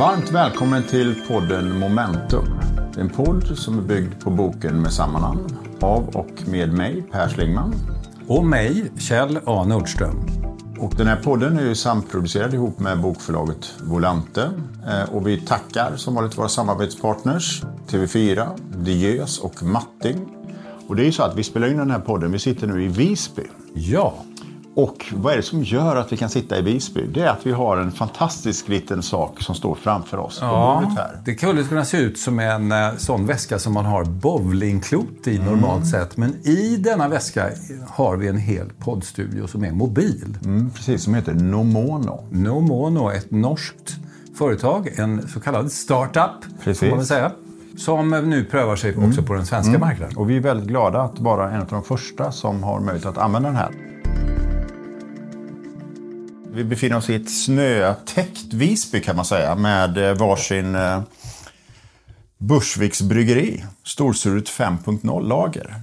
Varmt 0.00 0.30
välkommen 0.30 0.82
till 0.82 1.14
podden 1.28 1.78
Momentum. 1.78 2.44
En 2.98 3.08
podd 3.08 3.58
som 3.58 3.78
är 3.78 3.82
byggd 3.82 4.22
på 4.22 4.30
boken 4.30 4.82
med 4.82 4.92
samma 4.92 5.18
namn 5.18 5.58
av 5.80 6.08
och 6.08 6.48
med 6.48 6.72
mig, 6.72 7.02
Per 7.12 7.28
Slingman. 7.28 7.74
Och 8.26 8.44
mig, 8.44 8.92
Kjell 8.98 9.38
A 9.46 9.64
Nordström. 9.64 10.26
Och 10.78 10.94
den 10.96 11.06
här 11.06 11.16
podden 11.16 11.58
är 11.58 11.62
ju 11.62 11.74
samproducerad 11.74 12.54
ihop 12.54 12.78
med 12.78 13.00
bokförlaget 13.00 13.74
Volante. 13.80 14.50
Eh, 14.88 15.14
och 15.14 15.26
vi 15.26 15.40
tackar 15.40 15.96
som 15.96 16.14
vanligt 16.14 16.38
våra 16.38 16.48
samarbetspartners 16.48 17.62
TV4, 17.88 18.48
Diös 18.76 19.38
och 19.38 19.62
Matting. 19.62 20.28
Och 20.88 20.96
det 20.96 21.02
är 21.02 21.06
ju 21.06 21.12
så 21.12 21.22
att 21.22 21.36
vi 21.36 21.44
spelar 21.44 21.68
in 21.68 21.76
den 21.76 21.90
här 21.90 22.00
podden, 22.00 22.32
vi 22.32 22.38
sitter 22.38 22.66
nu 22.66 22.84
i 22.84 22.88
Visby. 22.88 23.42
Ja, 23.74 24.14
Och 24.74 25.12
vad 25.16 25.32
är 25.32 25.36
det 25.36 25.42
som 25.42 25.62
gör 25.62 25.96
att 25.96 26.12
vi 26.12 26.16
kan 26.16 26.28
sitta 26.28 26.58
i 26.58 26.62
Visby? 26.62 27.06
Det 27.14 27.20
är 27.20 27.28
att 27.28 27.46
vi 27.46 27.52
har 27.52 27.76
en 27.76 27.92
fantastisk 27.92 28.68
liten 28.68 29.02
sak 29.02 29.42
som 29.42 29.54
står 29.54 29.74
framför 29.74 30.18
oss 30.18 30.40
på 30.40 30.46
bordet 30.46 30.98
här. 30.98 31.22
det 31.24 31.36
skulle 31.36 31.62
kunna 31.62 31.84
se 31.84 31.98
ut 31.98 32.18
som 32.18 32.38
en 32.38 32.72
eh, 32.72 32.88
sån 32.96 33.26
väska 33.26 33.58
som 33.58 33.72
man 33.72 33.84
har 33.84 34.04
bowlingklot 34.04 35.26
i 35.26 35.38
normalt 35.38 35.86
sett. 35.86 36.16
Men 36.16 36.34
i 36.46 36.76
denna 36.76 37.08
väska 37.08 37.50
har 37.88 38.16
vi 38.16 38.28
en 38.28 38.38
hel 38.38 38.66
poddstudio 38.78 39.46
som 39.46 39.64
är 39.64 39.72
mobil. 39.72 40.38
Mm, 40.44 40.70
precis, 40.70 41.02
som 41.02 41.14
heter 41.14 41.34
Nomono. 41.34 42.24
Nomono, 42.30 43.10
ett 43.10 43.30
norskt 43.30 43.96
företag, 44.38 44.88
en 44.96 45.28
så 45.28 45.40
kallad 45.40 45.72
startup, 45.72 46.30
Precis. 46.64 46.80
får 46.80 46.86
man 46.86 46.98
väl 46.98 47.06
säga. 47.06 47.32
Som 47.76 48.10
nu 48.10 48.44
prövar 48.44 48.76
sig 48.76 48.96
också 48.96 49.22
på 49.22 49.34
den 49.34 49.46
svenska 49.46 49.78
marknaden. 49.78 50.16
Och 50.16 50.30
vi 50.30 50.36
är 50.36 50.40
väldigt 50.40 50.68
glada 50.68 51.02
att 51.02 51.18
vara 51.18 51.50
en 51.50 51.60
av 51.60 51.66
de 51.66 51.82
första 51.82 52.32
som 52.32 52.62
har 52.62 52.80
möjlighet 52.80 53.06
att 53.06 53.18
använda 53.18 53.48
den 53.48 53.56
här. 53.56 53.89
Vi 56.60 56.64
befinner 56.64 56.96
oss 56.96 57.10
i 57.10 57.14
ett 57.14 57.30
snötäckt 57.30 58.52
Visby 58.52 59.00
kan 59.00 59.16
man 59.16 59.24
säga 59.24 59.54
med 59.54 59.98
eh, 59.98 60.14
varsin 60.14 60.74
eh, 60.74 61.02
Bursviks 62.38 63.02
bryggeri, 63.02 63.64
Storsuret 63.84 64.48
5.0-lager. 64.48 65.74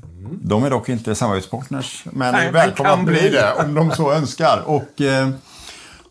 De 0.42 0.64
är 0.64 0.69
dock 0.69 0.89
inte 0.89 1.16
samarbetspartners, 1.16 2.06
men 2.11 2.34
Nej, 2.34 2.52
välkomna 2.52 2.94
att 2.94 3.06
bli 3.06 3.19
bli. 3.19 3.30
det 3.30 3.53
om 3.53 3.73
de 3.73 3.92
så 3.92 4.11
önskar. 4.11 4.64
Och, 4.66 5.02
eh, 5.02 5.30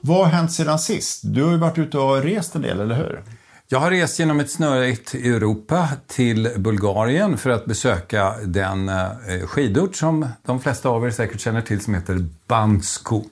vad 0.00 0.16
har 0.18 0.26
hänt 0.26 0.52
sedan 0.52 0.78
sist? 0.78 1.20
Du 1.24 1.44
har 1.44 1.50
ju 1.50 1.58
varit 1.58 1.78
ute 1.78 1.98
och 1.98 2.22
rest 2.22 2.54
en 2.54 2.62
del, 2.62 2.80
eller 2.80 2.94
hur? 2.94 3.22
Jag 3.68 3.78
har 3.78 3.90
rest 3.90 4.18
genom 4.18 4.40
ett 4.40 4.50
snöigt 4.50 5.14
Europa 5.14 5.88
till 6.06 6.50
Bulgarien 6.56 7.38
för 7.38 7.50
att 7.50 7.64
besöka 7.64 8.34
den 8.44 8.88
eh, 8.88 9.06
skidort 9.46 9.96
som 9.96 10.28
de 10.46 10.60
flesta 10.60 10.88
av 10.88 11.06
er 11.06 11.10
säkert 11.10 11.40
känner 11.40 11.62
till 11.62 11.80
som 11.80 11.94
heter 11.94 12.28
Bansko. 12.48 13.24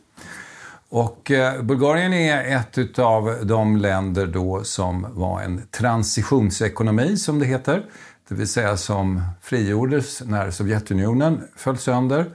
Och 0.96 1.30
eh, 1.30 1.62
Bulgarien 1.62 2.12
är 2.12 2.56
ett 2.56 2.98
av 2.98 3.38
de 3.42 3.76
länder 3.76 4.26
då 4.26 4.64
som 4.64 5.06
var 5.10 5.42
en 5.42 5.62
transitionsekonomi 5.70 7.16
som 7.16 7.38
det 7.38 7.46
heter. 7.46 7.86
Det 8.28 8.34
vill 8.34 8.48
säga 8.48 8.76
som 8.76 9.22
frigjordes 9.42 10.22
när 10.24 10.50
Sovjetunionen 10.50 11.42
föll 11.56 11.78
sönder 11.78 12.30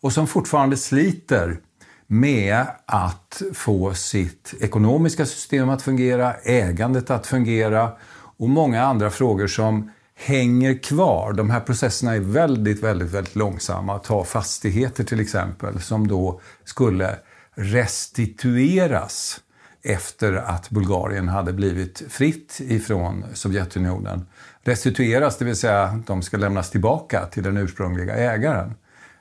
och 0.00 0.12
som 0.12 0.26
fortfarande 0.26 0.76
sliter 0.76 1.58
med 2.06 2.66
att 2.86 3.42
få 3.54 3.94
sitt 3.94 4.54
ekonomiska 4.60 5.26
system 5.26 5.68
att 5.68 5.82
fungera, 5.82 6.34
ägandet 6.34 7.10
att 7.10 7.26
fungera 7.26 7.92
och 8.38 8.48
många 8.48 8.84
andra 8.84 9.10
frågor 9.10 9.46
som 9.46 9.90
hänger 10.14 10.82
kvar. 10.82 11.32
De 11.32 11.50
här 11.50 11.60
processerna 11.60 12.14
är 12.14 12.20
väldigt, 12.20 12.82
väldigt, 12.82 13.10
väldigt 13.10 13.36
långsamma. 13.36 13.98
Ta 13.98 14.24
fastigheter 14.24 15.04
till 15.04 15.20
exempel 15.20 15.80
som 15.80 16.08
då 16.08 16.40
skulle 16.64 17.16
restitueras 17.56 19.40
efter 19.82 20.32
att 20.32 20.70
Bulgarien 20.70 21.28
hade 21.28 21.52
blivit 21.52 22.02
fritt 22.08 22.60
ifrån 22.60 23.24
Sovjetunionen. 23.34 24.26
Restitueras, 24.62 25.38
det 25.38 25.44
vill 25.44 25.56
säga 25.56 26.02
de 26.06 26.22
ska 26.22 26.36
lämnas 26.36 26.70
tillbaka 26.70 27.26
till 27.26 27.42
den 27.42 27.56
ursprungliga 27.56 28.14
ägaren. 28.14 28.74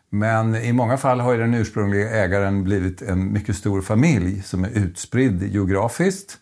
Men 0.10 0.56
i 0.56 0.74
många 0.74 0.98
fall 0.98 1.20
har 1.20 1.32
ju 1.34 1.40
den 1.40 1.54
ursprungliga 1.54 2.10
ägaren 2.10 2.64
blivit 2.64 3.02
en 3.02 3.34
mycket 3.34 3.56
stor 3.56 3.82
familj 3.82 4.42
som 4.42 4.64
är 4.64 4.70
utspridd 4.70 5.44
geografiskt. 5.44 6.38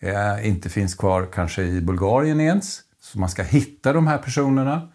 Eh, 0.00 0.48
inte 0.48 0.68
finns 0.68 0.94
kvar 0.94 1.28
kanske 1.32 1.62
i 1.62 1.80
Bulgarien 1.80 2.40
ens. 2.40 2.80
Så 3.00 3.18
man 3.18 3.28
ska 3.28 3.42
hitta 3.42 3.92
de 3.92 4.06
här 4.06 4.18
personerna. 4.18 4.88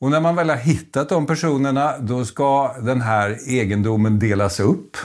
Och 0.00 0.10
när 0.10 0.20
man 0.20 0.36
väl 0.36 0.50
har 0.50 0.56
hittat 0.56 1.08
de 1.08 1.26
personerna 1.26 1.98
då 1.98 2.24
ska 2.24 2.76
den 2.80 3.00
här 3.00 3.38
egendomen 3.46 4.18
delas 4.18 4.60
upp. 4.60 4.96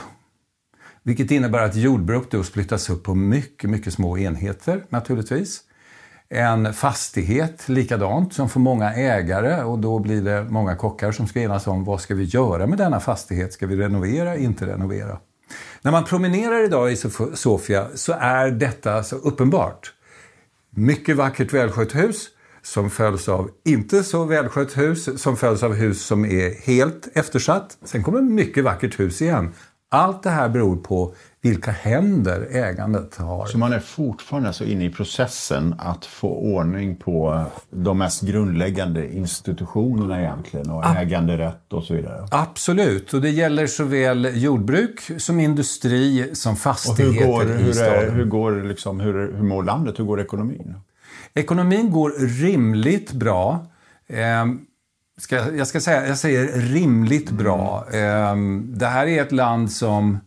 Vilket 1.02 1.30
innebär 1.30 1.62
att 1.62 1.76
jordbruk 1.76 2.30
då 2.30 2.42
splittas 2.42 2.90
upp 2.90 3.02
på 3.02 3.14
mycket, 3.14 3.70
mycket 3.70 3.92
små 3.92 4.18
enheter 4.18 4.84
naturligtvis. 4.88 5.60
En 6.28 6.74
fastighet 6.74 7.68
likadant 7.68 8.34
som 8.34 8.48
får 8.48 8.60
många 8.60 8.94
ägare 8.94 9.62
och 9.62 9.78
då 9.78 9.98
blir 9.98 10.22
det 10.22 10.44
många 10.44 10.76
kockar 10.76 11.12
som 11.12 11.26
ska 11.26 11.40
enas 11.40 11.66
om 11.66 11.84
vad 11.84 12.00
ska 12.00 12.14
vi 12.14 12.24
göra 12.24 12.66
med 12.66 12.78
denna 12.78 13.00
fastighet? 13.00 13.52
Ska 13.52 13.66
vi 13.66 13.76
renovera, 13.76 14.36
inte 14.36 14.66
renovera? 14.66 15.18
När 15.82 15.92
man 15.92 16.04
promenerar 16.04 16.64
idag 16.64 16.92
i 16.92 16.96
Sofia 17.34 17.86
så 17.94 18.12
är 18.12 18.50
detta 18.50 19.02
så 19.02 19.16
uppenbart. 19.16 19.92
Mycket 20.70 21.16
vackert 21.16 21.52
välskött 21.52 21.94
hus 21.94 22.28
som 22.62 22.90
följs 22.90 23.28
av 23.28 23.50
inte 23.64 24.04
så 24.04 24.24
välskött 24.24 24.76
hus 24.76 25.22
som 25.22 25.36
följs 25.36 25.62
av 25.62 25.74
hus 25.74 26.06
som 26.06 26.24
är 26.24 26.66
helt 26.66 27.08
eftersatt. 27.14 27.78
Sen 27.84 28.02
kommer 28.02 28.20
mycket 28.20 28.64
vackert 28.64 29.00
hus 29.00 29.22
igen. 29.22 29.54
Allt 29.90 30.22
det 30.22 30.30
här 30.30 30.48
beror 30.48 30.76
på 30.76 31.14
vilka 31.40 31.70
händer 31.70 32.46
ägandet 32.50 33.16
har. 33.16 33.46
Så 33.46 33.58
man 33.58 33.72
är 33.72 33.80
fortfarande 33.80 34.52
så 34.52 34.64
inne 34.64 34.84
i 34.84 34.90
processen 34.90 35.74
att 35.78 36.06
få 36.06 36.28
ordning 36.28 36.96
på 36.96 37.44
de 37.70 37.98
mest 37.98 38.22
grundläggande 38.22 39.14
institutionerna 39.14 40.20
egentligen 40.20 40.70
och 40.70 40.84
äganderätt 40.84 41.72
och 41.72 41.84
så 41.84 41.94
vidare. 41.94 42.28
Absolut, 42.30 43.14
och 43.14 43.20
det 43.20 43.30
gäller 43.30 43.66
såväl 43.66 44.30
jordbruk 44.34 45.00
som 45.18 45.40
industri 45.40 46.30
som 46.32 46.52
Och 46.52 46.58
fastigheter 46.58 47.26
hur 47.26 47.26
går, 47.26 47.50
i 47.50 47.62
hur, 47.62 47.68
är, 47.68 47.72
staden. 47.72 48.14
hur, 48.14 48.24
går 48.24 48.62
liksom, 48.62 49.00
hur, 49.00 49.32
hur 49.36 49.42
mår 49.42 49.62
landet? 49.62 49.98
Hur 49.98 50.04
går 50.04 50.20
ekonomin? 50.20 50.74
Ekonomin 51.34 51.90
går 51.90 52.10
rimligt 52.40 53.12
bra. 53.12 53.66
Ehm, 54.08 54.60
ska, 55.18 55.54
jag 55.56 55.66
ska 55.66 55.80
säga, 55.80 56.08
jag 56.08 56.18
säger 56.18 56.46
rimligt 56.60 57.30
bra. 57.30 57.86
Ehm, 57.92 58.74
det 58.78 58.86
här 58.86 59.06
är 59.06 59.22
ett 59.22 59.32
land 59.32 59.72
som 59.72 60.18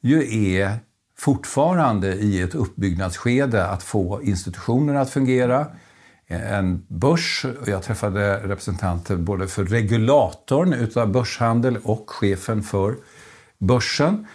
ju 0.00 0.52
är 0.54 0.78
fortfarande 1.18 2.14
i 2.14 2.40
ett 2.40 2.54
uppbyggnadsskede 2.54 3.66
att 3.66 3.82
få 3.82 4.22
institutionerna 4.22 5.00
att 5.00 5.10
fungera. 5.10 5.66
En 6.26 6.86
börs, 6.88 7.46
och 7.60 7.68
jag 7.68 7.82
träffade 7.82 8.36
representanter 8.48 9.16
både 9.16 9.48
för 9.48 9.64
regulatorn 9.64 10.72
utav 10.72 11.12
börshandel 11.12 11.78
och 11.82 12.10
chefen 12.10 12.62
för 12.62 12.96
börsen 13.58 14.26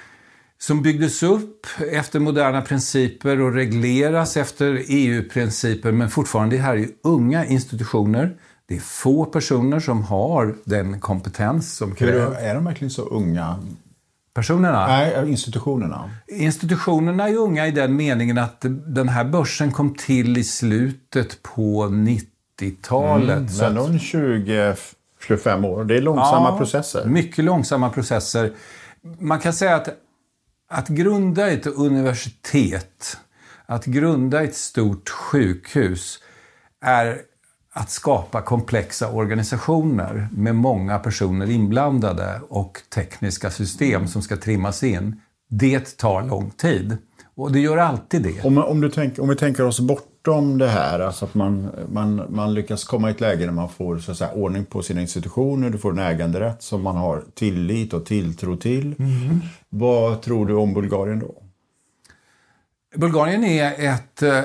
som 0.57 0.81
byggdes 0.81 1.23
upp 1.23 1.67
efter 1.91 2.19
moderna 2.19 2.61
principer 2.61 3.41
och 3.41 3.53
regleras 3.53 4.37
efter 4.37 4.83
EU-principer 4.87 5.91
men 5.91 6.09
fortfarande 6.09 6.55
det 6.55 6.61
här 6.61 6.77
är 6.77 6.87
unga 7.03 7.45
institutioner. 7.45 8.37
Det 8.67 8.75
är 8.75 8.79
få 8.79 9.25
personer 9.25 9.79
som 9.79 10.03
har 10.03 10.55
den 10.63 10.99
kompetens 10.99 11.77
som 11.77 11.95
krävs. 11.95 12.37
är 12.39 12.55
de 12.55 12.65
verkligen 12.65 12.91
så 12.91 13.01
unga? 13.01 13.59
Personerna? 14.33 14.87
Nej, 14.87 15.29
institutionerna. 15.31 16.09
Institutionerna 16.27 17.29
är 17.29 17.35
unga 17.35 17.67
i 17.67 17.71
den 17.71 17.95
meningen 17.95 18.37
att 18.37 18.65
den 18.87 19.09
här 19.09 19.23
börsen 19.25 19.71
kom 19.71 19.93
till 19.95 20.37
i 20.37 20.43
slutet 20.43 21.43
på 21.43 21.85
90-talet. 21.85 23.51
Så 23.51 23.63
Men 23.63 23.77
att- 23.77 23.87
de 23.87 23.99
20-25 23.99 25.65
år. 25.65 25.83
Det 25.83 25.97
är 25.97 26.01
långsamma 26.01 26.49
Ja, 26.49 26.57
processer. 26.57 27.05
Mycket 27.05 27.45
långsamma 27.45 27.89
processer. 27.89 28.53
Man 29.19 29.39
kan 29.39 29.53
säga 29.53 29.75
att, 29.75 29.89
att 30.69 30.87
grunda 30.87 31.51
ett 31.51 31.67
universitet, 31.67 33.17
att 33.65 33.85
grunda 33.85 34.43
ett 34.43 34.55
stort 34.55 35.09
sjukhus 35.09 36.19
är 36.81 37.21
att 37.77 37.91
skapa 37.91 38.41
komplexa 38.41 39.11
organisationer 39.11 40.27
med 40.31 40.55
många 40.55 40.99
personer 40.99 41.49
inblandade 41.49 42.41
och 42.49 42.81
tekniska 42.95 43.51
system 43.51 44.07
som 44.07 44.21
ska 44.21 44.37
trimmas 44.37 44.83
in. 44.83 45.21
Det 45.49 45.97
tar 45.97 46.23
lång 46.23 46.49
tid. 46.49 46.97
Och 47.35 47.51
det 47.51 47.59
gör 47.59 47.77
alltid 47.77 48.23
det. 48.23 48.45
Om, 48.45 48.57
om, 48.57 48.81
du 48.81 48.89
tänk, 48.89 49.19
om 49.19 49.29
vi 49.29 49.35
tänker 49.35 49.65
oss 49.65 49.79
bortom 49.79 50.57
det 50.57 50.67
här, 50.67 50.99
alltså 50.99 51.25
att 51.25 51.33
man, 51.33 51.69
man, 51.91 52.21
man 52.29 52.53
lyckas 52.53 52.83
komma 52.83 53.09
i 53.09 53.11
ett 53.11 53.21
läge 53.21 53.45
där 53.45 53.51
man 53.51 53.69
får 53.69 53.97
så 53.97 54.11
att 54.11 54.17
säga, 54.17 54.31
ordning 54.31 54.65
på 54.65 54.81
sina 54.81 55.01
institutioner, 55.01 55.69
du 55.69 55.77
får 55.77 55.91
en 55.91 55.99
äganderätt 55.99 56.63
som 56.63 56.81
man 56.81 56.95
har 56.95 57.23
tillit 57.33 57.93
och 57.93 58.05
tilltro 58.05 58.57
till. 58.57 58.95
Vad 59.69 60.21
tror 60.21 60.45
du 60.45 60.53
om 60.53 60.73
Bulgarien 60.73 61.19
då? 61.19 61.44
Bulgarien 62.97 63.43
är 63.43 63.93
ett, 63.93 64.21
eh, 64.21 64.43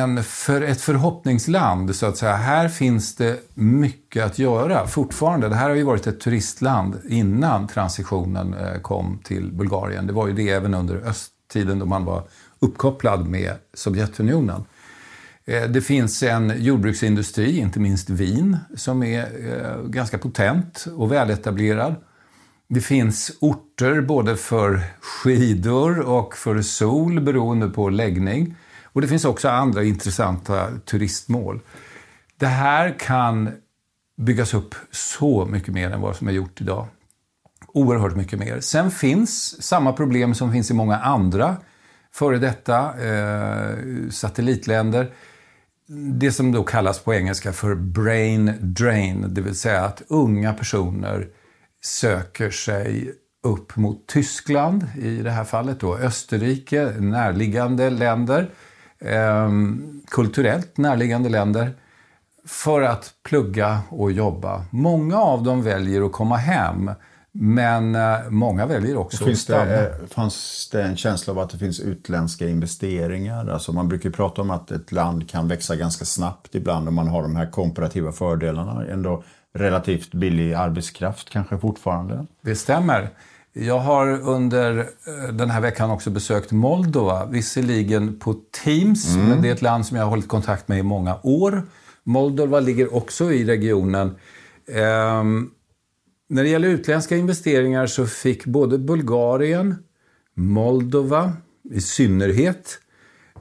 en 0.00 0.24
för, 0.24 0.60
ett 0.62 0.80
förhoppningsland, 0.80 1.96
så 1.96 2.06
att 2.06 2.16
säga. 2.16 2.32
Här 2.36 2.68
finns 2.68 3.14
det 3.14 3.38
mycket 3.54 4.24
att 4.24 4.38
göra 4.38 4.86
fortfarande. 4.86 5.48
Det 5.48 5.54
här 5.54 5.68
har 5.68 5.76
ju 5.76 5.82
varit 5.82 6.06
ett 6.06 6.20
turistland 6.20 6.98
innan 7.08 7.68
transitionen 7.68 8.54
eh, 8.54 8.80
kom 8.80 9.20
till 9.24 9.52
Bulgarien. 9.52 10.06
Det 10.06 10.12
var 10.12 10.26
ju 10.26 10.32
det 10.32 10.48
även 10.48 10.74
under 10.74 10.96
östtiden 10.96 11.78
då 11.78 11.86
man 11.86 12.04
var 12.04 12.22
uppkopplad 12.58 13.26
med 13.26 13.52
Sovjetunionen. 13.74 14.64
Eh, 15.44 15.62
det 15.62 15.80
finns 15.80 16.22
en 16.22 16.52
jordbruksindustri, 16.56 17.58
inte 17.58 17.80
minst 17.80 18.10
vin, 18.10 18.58
som 18.76 19.02
är 19.02 19.28
ganska 19.88 20.18
potent 20.18 20.86
och 20.96 21.12
väletablerad. 21.12 21.94
Det 22.72 22.80
finns 22.80 23.32
orter 23.40 24.00
både 24.00 24.36
för 24.36 24.82
skidor 25.00 26.00
och 26.00 26.36
för 26.36 26.62
sol 26.62 27.20
beroende 27.20 27.68
på 27.68 27.88
läggning. 27.88 28.54
Och 28.84 29.00
det 29.00 29.08
finns 29.08 29.24
också 29.24 29.48
andra 29.48 29.84
intressanta 29.84 30.78
turistmål. 30.78 31.60
Det 32.36 32.46
här 32.46 32.98
kan 32.98 33.50
byggas 34.16 34.54
upp 34.54 34.74
så 34.90 35.46
mycket 35.46 35.74
mer 35.74 35.90
än 35.90 36.00
vad 36.00 36.16
som 36.16 36.28
är 36.28 36.32
gjort 36.32 36.60
idag. 36.60 36.86
Oerhört 37.66 38.16
mycket 38.16 38.38
mer. 38.38 38.60
Sen 38.60 38.90
finns 38.90 39.62
samma 39.62 39.92
problem 39.92 40.34
som 40.34 40.52
finns 40.52 40.70
i 40.70 40.74
många 40.74 40.98
andra 40.98 41.56
före 42.12 42.38
detta 42.38 43.04
eh, 43.06 43.76
satellitländer. 44.10 45.12
Det 46.20 46.32
som 46.32 46.52
då 46.52 46.64
kallas 46.64 46.98
på 46.98 47.14
engelska 47.14 47.52
för 47.52 47.74
brain 47.74 48.52
drain, 48.60 49.34
det 49.34 49.40
vill 49.40 49.56
säga 49.56 49.84
att 49.84 50.02
unga 50.08 50.52
personer 50.54 51.28
söker 51.82 52.50
sig 52.50 53.12
upp 53.42 53.76
mot 53.76 54.06
Tyskland, 54.06 54.86
i 54.98 55.16
det 55.16 55.30
här 55.30 55.44
fallet 55.44 55.80
då 55.80 55.96
Österrike, 55.96 56.94
närliggande 56.98 57.90
länder, 57.90 58.50
eh, 58.98 59.50
kulturellt 60.10 60.76
närliggande 60.76 61.28
länder, 61.28 61.72
för 62.46 62.82
att 62.82 63.14
plugga 63.22 63.80
och 63.88 64.12
jobba. 64.12 64.64
Många 64.70 65.18
av 65.18 65.42
dem 65.42 65.62
väljer 65.62 66.06
att 66.06 66.12
komma 66.12 66.36
hem, 66.36 66.90
men 67.32 67.94
eh, 67.94 68.18
många 68.28 68.66
väljer 68.66 68.96
också 68.96 69.24
finns 69.24 69.38
att 69.38 69.42
stanna. 69.42 69.64
Det, 69.64 69.88
eh, 69.88 70.06
fanns 70.06 70.68
det 70.72 70.82
en 70.82 70.96
känsla 70.96 71.32
av 71.32 71.38
att 71.38 71.50
det 71.50 71.58
finns 71.58 71.80
utländska 71.80 72.48
investeringar? 72.48 73.48
Alltså 73.48 73.72
man 73.72 73.88
brukar 73.88 74.10
prata 74.10 74.42
om 74.42 74.50
att 74.50 74.70
ett 74.70 74.92
land 74.92 75.30
kan 75.30 75.48
växa 75.48 75.76
ganska 75.76 76.04
snabbt 76.04 76.54
ibland 76.54 76.88
om 76.88 76.94
man 76.94 77.08
har 77.08 77.22
de 77.22 77.36
här 77.36 77.50
komparativa 77.50 78.12
fördelarna. 78.12 78.86
Ändå 78.86 79.22
relativt 79.54 80.14
billig 80.14 80.52
arbetskraft 80.52 81.30
kanske 81.30 81.58
fortfarande. 81.58 82.26
Det 82.42 82.56
stämmer. 82.56 83.08
Jag 83.52 83.78
har 83.78 84.20
under 84.20 84.78
eh, 84.78 85.34
den 85.34 85.50
här 85.50 85.60
veckan 85.60 85.90
också 85.90 86.10
besökt 86.10 86.52
Moldova, 86.52 87.26
visserligen 87.26 88.18
på 88.18 88.34
Teams, 88.64 89.14
mm. 89.14 89.28
men 89.28 89.42
det 89.42 89.48
är 89.48 89.52
ett 89.52 89.62
land 89.62 89.86
som 89.86 89.96
jag 89.96 90.04
har 90.04 90.10
hållit 90.10 90.28
kontakt 90.28 90.68
med 90.68 90.78
i 90.78 90.82
många 90.82 91.18
år. 91.22 91.62
Moldova 92.04 92.60
ligger 92.60 92.94
också 92.94 93.32
i 93.32 93.44
regionen. 93.44 94.16
Um, 95.20 95.50
när 96.28 96.42
det 96.42 96.48
gäller 96.48 96.68
utländska 96.68 97.16
investeringar 97.16 97.86
så 97.86 98.06
fick 98.06 98.46
både 98.46 98.78
Bulgarien, 98.78 99.76
Moldova 100.34 101.32
i 101.70 101.80
synnerhet, 101.80 102.78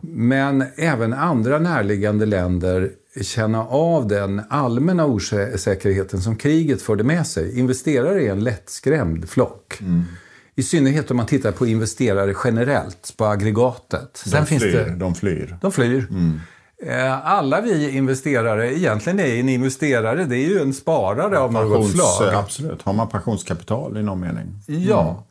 men 0.01 0.63
även 0.75 1.13
andra 1.13 1.59
närliggande 1.59 2.25
länder 2.25 2.91
känna 3.21 3.63
av 3.67 4.07
den 4.07 4.41
allmänna 4.49 5.05
osäkerheten 5.05 6.21
som 6.21 6.35
kriget 6.35 6.81
förde 6.81 7.03
med 7.03 7.27
sig. 7.27 7.59
Investerare 7.59 8.23
är 8.23 8.31
en 8.31 8.43
lättskrämd 8.43 9.29
flock. 9.29 9.77
Mm. 9.81 10.03
I 10.55 10.63
synnerhet 10.63 11.11
om 11.11 11.17
man 11.17 11.25
tittar 11.25 11.51
på 11.51 11.67
investerare 11.67 12.35
generellt, 12.43 13.13
på 13.17 13.25
aggregatet. 13.25 14.21
De 14.23 14.29
Sen 14.29 14.45
flyr. 14.45 14.59
Finns 14.59 14.73
det, 14.73 14.95
de 14.95 15.15
flyr. 15.15 15.57
De 15.61 15.71
flyr. 15.71 16.07
Mm. 16.09 16.39
Eh, 16.83 17.27
alla 17.27 17.61
vi 17.61 17.89
investerare, 17.89 18.77
egentligen 18.77 19.19
är 19.19 19.39
en 19.39 19.49
investerare, 19.49 20.25
det 20.25 20.37
är 20.37 20.47
ju 20.47 20.59
en 20.59 20.73
sparare 20.73 21.39
av 21.39 21.53
Pensions, 21.53 21.95
något 21.95 22.17
slag. 22.17 22.33
Absolut, 22.33 22.81
har 22.81 22.93
man 22.93 23.09
pensionskapital 23.09 23.97
i 23.97 24.03
någon 24.03 24.19
mening. 24.19 24.61
Ja, 24.67 25.09
mm. 25.09 25.23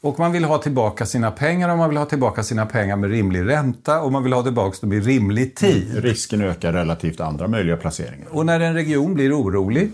Och 0.00 0.18
man 0.18 0.32
vill 0.32 0.44
ha 0.44 0.58
tillbaka 0.58 1.06
sina 1.06 1.30
pengar 1.30 1.68
och 1.68 1.78
man 1.78 1.88
vill 1.88 1.98
ha 1.98 2.04
tillbaka 2.04 2.42
sina 2.42 2.66
pengar 2.66 2.96
med 2.96 3.10
rimlig 3.10 3.48
ränta 3.48 4.00
och 4.00 4.12
man 4.12 4.22
vill 4.22 4.32
ha 4.32 4.42
tillbaka 4.42 4.76
dem 4.80 4.92
i 4.92 5.00
rimlig 5.00 5.54
tid. 5.54 5.90
Mm. 5.90 6.02
Risken 6.02 6.40
ökar 6.40 6.72
relativt 6.72 7.20
andra 7.20 7.48
möjliga 7.48 7.76
placeringar. 7.76 8.28
Och 8.30 8.46
när 8.46 8.60
en 8.60 8.74
region 8.74 9.14
blir 9.14 9.40
orolig 9.40 9.90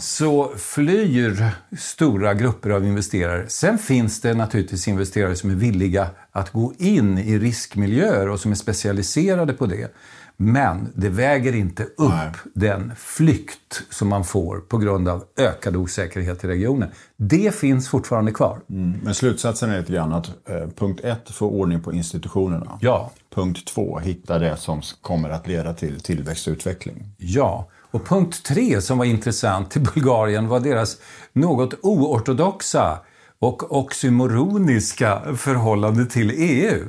så 0.00 0.52
flyr 0.56 1.50
stora 1.78 2.34
grupper 2.34 2.70
av 2.70 2.84
investerare. 2.84 3.48
Sen 3.48 3.78
finns 3.78 4.20
det 4.20 4.34
naturligtvis 4.34 4.88
investerare 4.88 5.36
som 5.36 5.50
är 5.50 5.54
villiga 5.54 6.06
att 6.32 6.50
gå 6.50 6.72
in 6.78 7.18
i 7.18 7.38
riskmiljöer 7.38 8.28
och 8.28 8.40
som 8.40 8.50
är 8.50 8.56
specialiserade 8.56 9.52
på 9.52 9.66
det. 9.66 9.94
Men 10.42 10.92
det 10.94 11.08
väger 11.08 11.54
inte 11.54 11.82
upp 11.82 11.98
Nej. 11.98 12.32
den 12.54 12.92
flykt 12.96 13.82
som 13.90 14.08
man 14.08 14.24
får 14.24 14.58
på 14.58 14.78
grund 14.78 15.08
av 15.08 15.24
ökad 15.36 15.76
osäkerhet 15.76 16.44
i 16.44 16.48
regionen. 16.48 16.88
Det 17.16 17.54
finns 17.54 17.88
fortfarande 17.88 18.32
kvar. 18.32 18.60
Mm. 18.70 19.00
Men 19.02 19.14
slutsatsen 19.14 19.70
är 19.70 19.78
lite 19.78 19.92
grann 19.92 20.12
att 20.12 20.26
eh, 20.26 20.68
punkt 20.76 21.00
ett, 21.04 21.30
få 21.30 21.46
ordning 21.46 21.80
på 21.80 21.92
institutionerna. 21.92 22.78
Ja. 22.80 23.10
Punkt 23.34 23.66
två, 23.66 23.98
hitta 23.98 24.38
det 24.38 24.56
som 24.56 24.82
kommer 25.00 25.30
att 25.30 25.46
leda 25.46 25.74
till 25.74 26.00
tillväxt 26.00 26.46
och 26.46 26.52
utveckling. 26.52 27.08
Ja. 27.18 27.68
Och 27.90 28.06
punkt 28.06 28.42
tre 28.44 28.80
som 28.80 28.98
var 28.98 29.04
intressant 29.04 29.70
till 29.70 29.82
Bulgarien 29.94 30.48
var 30.48 30.60
deras 30.60 30.96
något 31.32 31.74
oortodoxa 31.82 32.98
och 33.38 33.78
oxymoroniska 33.78 35.22
förhållande 35.36 36.06
till 36.06 36.30
EU. 36.30 36.86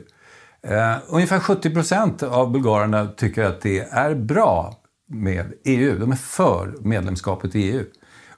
Uh, 0.69 0.98
ungefär 1.08 1.40
70 1.40 1.74
procent 1.74 2.24
av 2.24 2.52
bulgarerna 2.52 3.08
tycker 3.08 3.44
att 3.44 3.62
det 3.62 3.80
är 3.80 4.16
bra 4.16 4.74
med 5.10 5.54
EU. 5.66 6.00
De 6.00 6.12
är 6.12 6.16
för 6.16 6.74
medlemskapet 6.81 7.56
i 7.56 7.72
EU. 7.72 7.84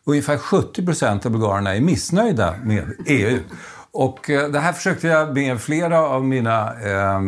Ungefär 0.06 0.38
70 0.38 0.86
procent 0.86 1.26
av 1.26 1.32
bulgarerna 1.32 1.76
är 1.76 1.82
missnöjda 1.82 2.56
med 2.64 2.84
EU. 3.08 3.40
Och 3.92 4.30
uh, 4.30 4.48
det 4.48 4.60
här 4.60 4.74
försökte 4.74 5.08
jag 5.08 5.34
med 5.34 5.62
flera 5.62 6.00
av 6.00 6.26
mina, 6.26 6.74
uh, 6.74 7.20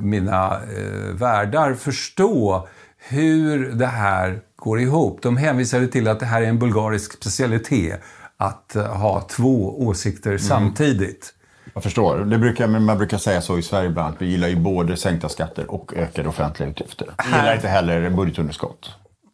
mina 0.00 0.60
uh, 0.60 1.14
värdar 1.14 1.74
förstå 1.74 2.68
hur 3.08 3.72
det 3.72 3.86
här 3.86 4.40
går 4.56 4.80
ihop. 4.80 5.22
De 5.22 5.36
hänvisade 5.36 5.88
till 5.88 6.08
att 6.08 6.20
det 6.20 6.26
här 6.26 6.42
är 6.42 6.46
en 6.46 6.58
bulgarisk 6.58 7.12
specialitet 7.12 8.00
att 8.36 8.74
ha 8.74 9.20
två 9.20 9.86
åsikter 9.86 10.30
mm. 10.30 10.40
samtidigt. 10.40 11.34
Jag 11.74 11.82
förstår. 11.82 12.18
Det 12.18 12.38
brukar, 12.38 12.66
man 12.66 12.98
brukar 12.98 13.18
säga 13.18 13.40
så 13.40 13.58
i 13.58 13.62
Sverige 13.62 13.88
ibland. 13.88 14.14
Vi 14.18 14.26
gillar 14.26 14.48
ju 14.48 14.56
både 14.56 14.96
sänkta 14.96 15.28
skatter 15.28 15.70
och 15.70 15.94
ökade 15.96 16.28
offentliga 16.28 16.68
utgifter. 16.68 17.08
Vi 17.24 17.36
gillar 17.36 17.54
inte 17.54 17.68
heller 17.68 18.10
budgetunderskott. 18.10 18.90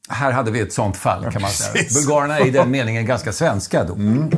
Här 0.08 0.32
hade 0.32 0.50
vi 0.50 0.60
ett 0.60 0.72
sånt 0.72 0.96
fall 0.96 1.30
kan 1.32 1.42
man 1.42 1.50
säga. 1.50 1.84
Bulgarerna 1.94 2.38
är 2.38 2.46
i 2.46 2.50
den 2.50 2.70
meningen 2.70 3.06
ganska 3.06 3.32
svenska 3.32 3.84
då. 3.84 3.94
Mm. 3.94 4.30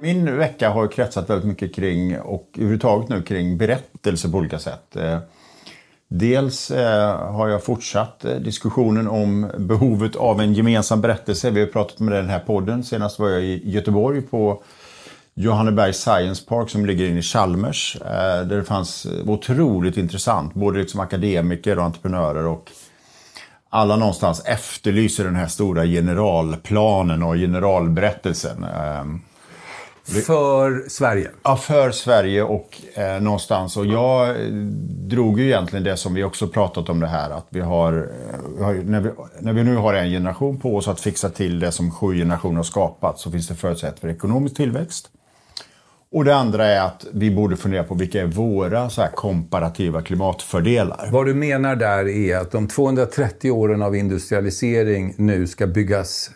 Min 0.00 0.36
vecka 0.36 0.70
har 0.70 0.88
kretsat 0.88 1.30
väldigt 1.30 1.48
mycket 1.48 1.74
kring, 1.74 2.20
och 2.20 2.50
överhuvudtaget 2.54 3.08
nu 3.08 3.22
kring 3.22 3.58
berättelser 3.58 4.28
på 4.28 4.38
olika 4.38 4.58
sätt. 4.58 4.96
Eh, 4.96 5.18
dels 6.08 6.70
eh, 6.70 7.32
har 7.32 7.48
jag 7.48 7.64
fortsatt 7.64 8.24
eh, 8.24 8.34
diskussionen 8.34 9.08
om 9.08 9.50
behovet 9.58 10.16
av 10.16 10.40
en 10.40 10.54
gemensam 10.54 11.00
berättelse. 11.00 11.50
Vi 11.50 11.60
har 11.60 11.66
pratat 11.66 11.98
med 11.98 12.14
den 12.14 12.28
här 12.28 12.38
podden. 12.38 12.84
Senast 12.84 13.18
var 13.18 13.28
jag 13.28 13.42
i 13.42 13.70
Göteborg 13.70 14.22
på 14.22 14.62
Johanneberg 15.40 15.92
Science 15.92 16.44
Park 16.48 16.70
som 16.70 16.86
ligger 16.86 17.06
inne 17.06 17.18
i 17.18 17.22
Chalmers. 17.22 17.96
Eh, 18.00 18.46
där 18.46 18.56
det 18.56 18.64
fanns 18.64 19.06
eh, 19.06 19.28
otroligt 19.30 19.96
intressant, 19.96 20.54
både 20.54 20.78
liksom 20.78 21.00
akademiker 21.00 21.78
och 21.78 21.84
entreprenörer 21.84 22.46
och 22.46 22.70
alla 23.70 23.96
någonstans 23.96 24.42
efterlyser 24.44 25.24
den 25.24 25.36
här 25.36 25.46
stora 25.46 25.84
generalplanen 25.84 27.22
och 27.22 27.34
generalberättelsen. 27.34 28.64
Ehm, 28.64 29.20
för 30.04 30.88
Sverige? 30.88 31.30
Ja, 31.42 31.56
för 31.56 31.90
Sverige 31.90 32.42
och 32.42 32.80
eh, 32.94 33.20
någonstans. 33.20 33.76
Och 33.76 33.86
jag 33.86 34.36
drog 35.08 35.40
ju 35.40 35.46
egentligen 35.46 35.84
det 35.84 35.96
som 35.96 36.14
vi 36.14 36.24
också 36.24 36.48
pratat 36.48 36.88
om 36.88 37.00
det 37.00 37.06
här 37.06 37.30
att 37.30 37.46
vi 37.50 37.60
har, 37.60 37.92
har 38.60 38.74
när, 38.74 39.00
vi, 39.00 39.10
när 39.40 39.52
vi 39.52 39.64
nu 39.64 39.76
har 39.76 39.94
en 39.94 40.10
generation 40.10 40.60
på 40.60 40.76
oss 40.76 40.88
att 40.88 41.00
fixa 41.00 41.30
till 41.30 41.60
det 41.60 41.72
som 41.72 41.90
sju 41.90 42.16
generationer 42.16 42.56
har 42.56 42.62
skapat 42.62 43.18
så 43.18 43.30
finns 43.30 43.48
det 43.48 43.54
förutsättningar 43.54 44.00
för 44.00 44.08
ekonomisk 44.08 44.56
tillväxt. 44.56 45.10
Och 46.12 46.24
det 46.24 46.36
andra 46.36 46.66
är 46.66 46.80
att 46.80 47.06
vi 47.12 47.30
borde 47.30 47.56
fundera 47.56 47.84
på 47.84 47.94
vilka 47.94 48.22
är 48.22 48.26
våra 48.26 48.90
så 48.90 49.06
komparativa 49.14 50.02
klimatfördelar. 50.02 51.08
Vad 51.12 51.26
du 51.26 51.34
menar 51.34 51.76
där 51.76 52.08
är 52.08 52.36
att 52.36 52.50
de 52.50 52.68
230 52.68 53.50
åren 53.50 53.82
av 53.82 53.96
industrialisering 53.96 55.14
nu 55.16 55.46
ska 55.46 55.66
byggas 55.66 56.30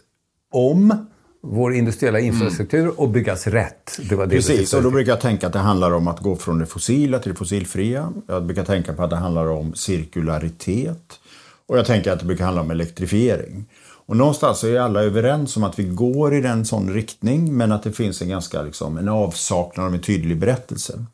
om 0.52 1.06
vår 1.42 1.74
industriella 1.74 2.18
mm. 2.18 2.34
infrastruktur 2.34 2.80
mm. 2.80 2.94
och 2.96 3.08
byggas 3.08 3.46
rätt. 3.46 3.98
Det 4.08 4.14
var 4.14 4.26
det 4.26 4.36
Precis, 4.36 4.74
och 4.74 4.82
då 4.82 4.90
brukar 4.90 5.12
jag 5.12 5.20
tänka 5.20 5.46
att 5.46 5.52
det 5.52 5.58
handlar 5.58 5.92
om 5.92 6.08
att 6.08 6.20
gå 6.20 6.36
från 6.36 6.58
det 6.58 6.66
fossila 6.66 7.18
till 7.18 7.32
det 7.32 7.38
fossilfria. 7.38 8.12
Jag 8.26 8.46
brukar 8.46 8.64
tänka 8.64 8.92
på 8.92 9.02
att 9.02 9.10
det 9.10 9.16
handlar 9.16 9.46
om 9.46 9.74
cirkularitet. 9.74 11.20
Och 11.66 11.78
jag 11.78 11.86
tänker 11.86 12.12
att 12.12 12.20
det 12.20 12.26
brukar 12.26 12.44
handla 12.44 12.62
om 12.62 12.70
elektrifiering. 12.70 13.64
Och 14.06 14.16
någonstans 14.16 14.64
är 14.64 14.80
alla 14.80 15.02
överens 15.02 15.56
om 15.56 15.64
att 15.64 15.78
vi 15.78 15.84
går 15.84 16.34
i 16.34 16.40
den 16.40 16.64
sån 16.64 16.92
riktning 16.92 17.56
men 17.56 17.72
att 17.72 17.82
det 17.82 17.92
finns 17.92 18.22
en 18.22 18.28
ganska 18.28 18.62
liksom, 18.62 18.98
en 18.98 19.08
avsaknad 19.08 19.86
av 19.86 19.94
en 19.94 20.00
tydlig 20.00 20.38
berättelse. 20.38 21.04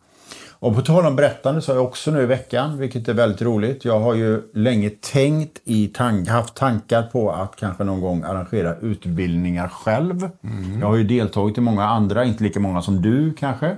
Och 0.61 0.75
på 0.75 0.83
tal 0.83 1.07
om 1.07 1.17
berättande 1.17 1.63
så 1.63 1.73
har 1.73 1.77
jag 1.77 1.87
också 1.87 2.11
nu 2.11 2.23
i 2.23 2.27
veckan, 2.27 2.79
vilket 2.79 3.09
är 3.09 3.15
väldigt 3.15 3.43
roligt, 3.43 3.85
jag 3.85 4.01
har 4.01 4.15
ju 4.15 4.43
länge 4.55 4.91
tänkt 4.91 5.61
i 5.65 5.89
tank, 5.89 6.29
haft 6.29 6.55
tankar 6.55 7.03
på 7.03 7.31
att 7.31 7.57
kanske 7.57 7.85
någon 7.85 8.01
gång 8.01 8.23
arrangera 8.23 8.77
utbildningar 8.77 9.69
själv. 9.69 10.31
Mm. 10.45 10.81
Jag 10.81 10.87
har 10.87 10.97
ju 10.97 11.05
deltagit 11.05 11.59
i 11.59 11.61
många 11.61 11.85
andra, 11.85 12.25
inte 12.25 12.45
lika 12.45 12.61
många 12.61 12.83
som 12.83 13.03
du 13.03 13.35
kanske. 13.35 13.77